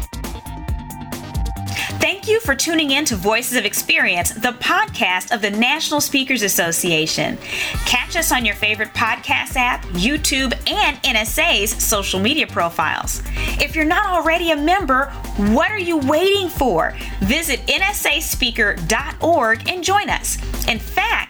Thank 2.25 2.33
you 2.33 2.41
for 2.41 2.55
tuning 2.55 2.89
in 2.89 3.05
to 3.05 3.15
Voices 3.15 3.55
of 3.55 3.65
Experience, 3.65 4.31
the 4.31 4.53
podcast 4.53 5.31
of 5.31 5.43
the 5.43 5.51
National 5.51 6.01
Speakers 6.01 6.41
Association. 6.41 7.37
Catch 7.85 8.15
us 8.15 8.31
on 8.31 8.43
your 8.43 8.55
favorite 8.55 8.95
podcast 8.95 9.55
app, 9.55 9.85
YouTube, 9.89 10.51
and 10.67 10.97
NSA's 11.03 11.69
social 11.83 12.19
media 12.19 12.47
profiles. 12.47 13.21
If 13.61 13.75
you're 13.75 13.85
not 13.85 14.07
already 14.07 14.49
a 14.49 14.55
member, 14.55 15.11
what 15.53 15.69
are 15.69 15.77
you 15.77 15.97
waiting 15.97 16.49
for? 16.49 16.95
Visit 17.19 17.59
nsaspeaker.org 17.67 19.69
and 19.69 19.83
join 19.83 20.09
us. 20.09 20.67
In 20.67 20.79
fact, 20.79 21.24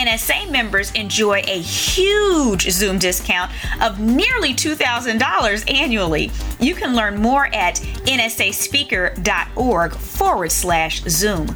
NSA 0.00 0.50
members 0.50 0.90
enjoy 0.92 1.42
a 1.46 1.60
huge 1.60 2.70
Zoom 2.70 2.98
discount 2.98 3.52
of 3.82 4.00
nearly 4.00 4.54
$2,000 4.54 5.70
annually. 5.74 6.30
You 6.58 6.74
can 6.74 6.96
learn 6.96 7.18
more 7.18 7.54
at 7.54 7.74
nsaspeaker.org 8.06 9.92
forward 9.92 10.52
slash 10.52 11.02
Zoom. 11.02 11.54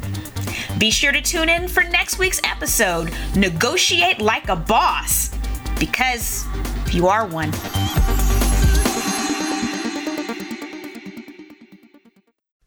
Be 0.77 0.91
sure 0.91 1.11
to 1.11 1.21
tune 1.21 1.49
in 1.49 1.67
for 1.67 1.83
next 1.85 2.19
week's 2.19 2.39
episode 2.43 3.11
Negotiate 3.35 4.19
Like 4.19 4.47
a 4.49 4.55
Boss, 4.55 5.31
because 5.79 6.45
you 6.91 7.07
are 7.07 7.25
one. 7.25 7.51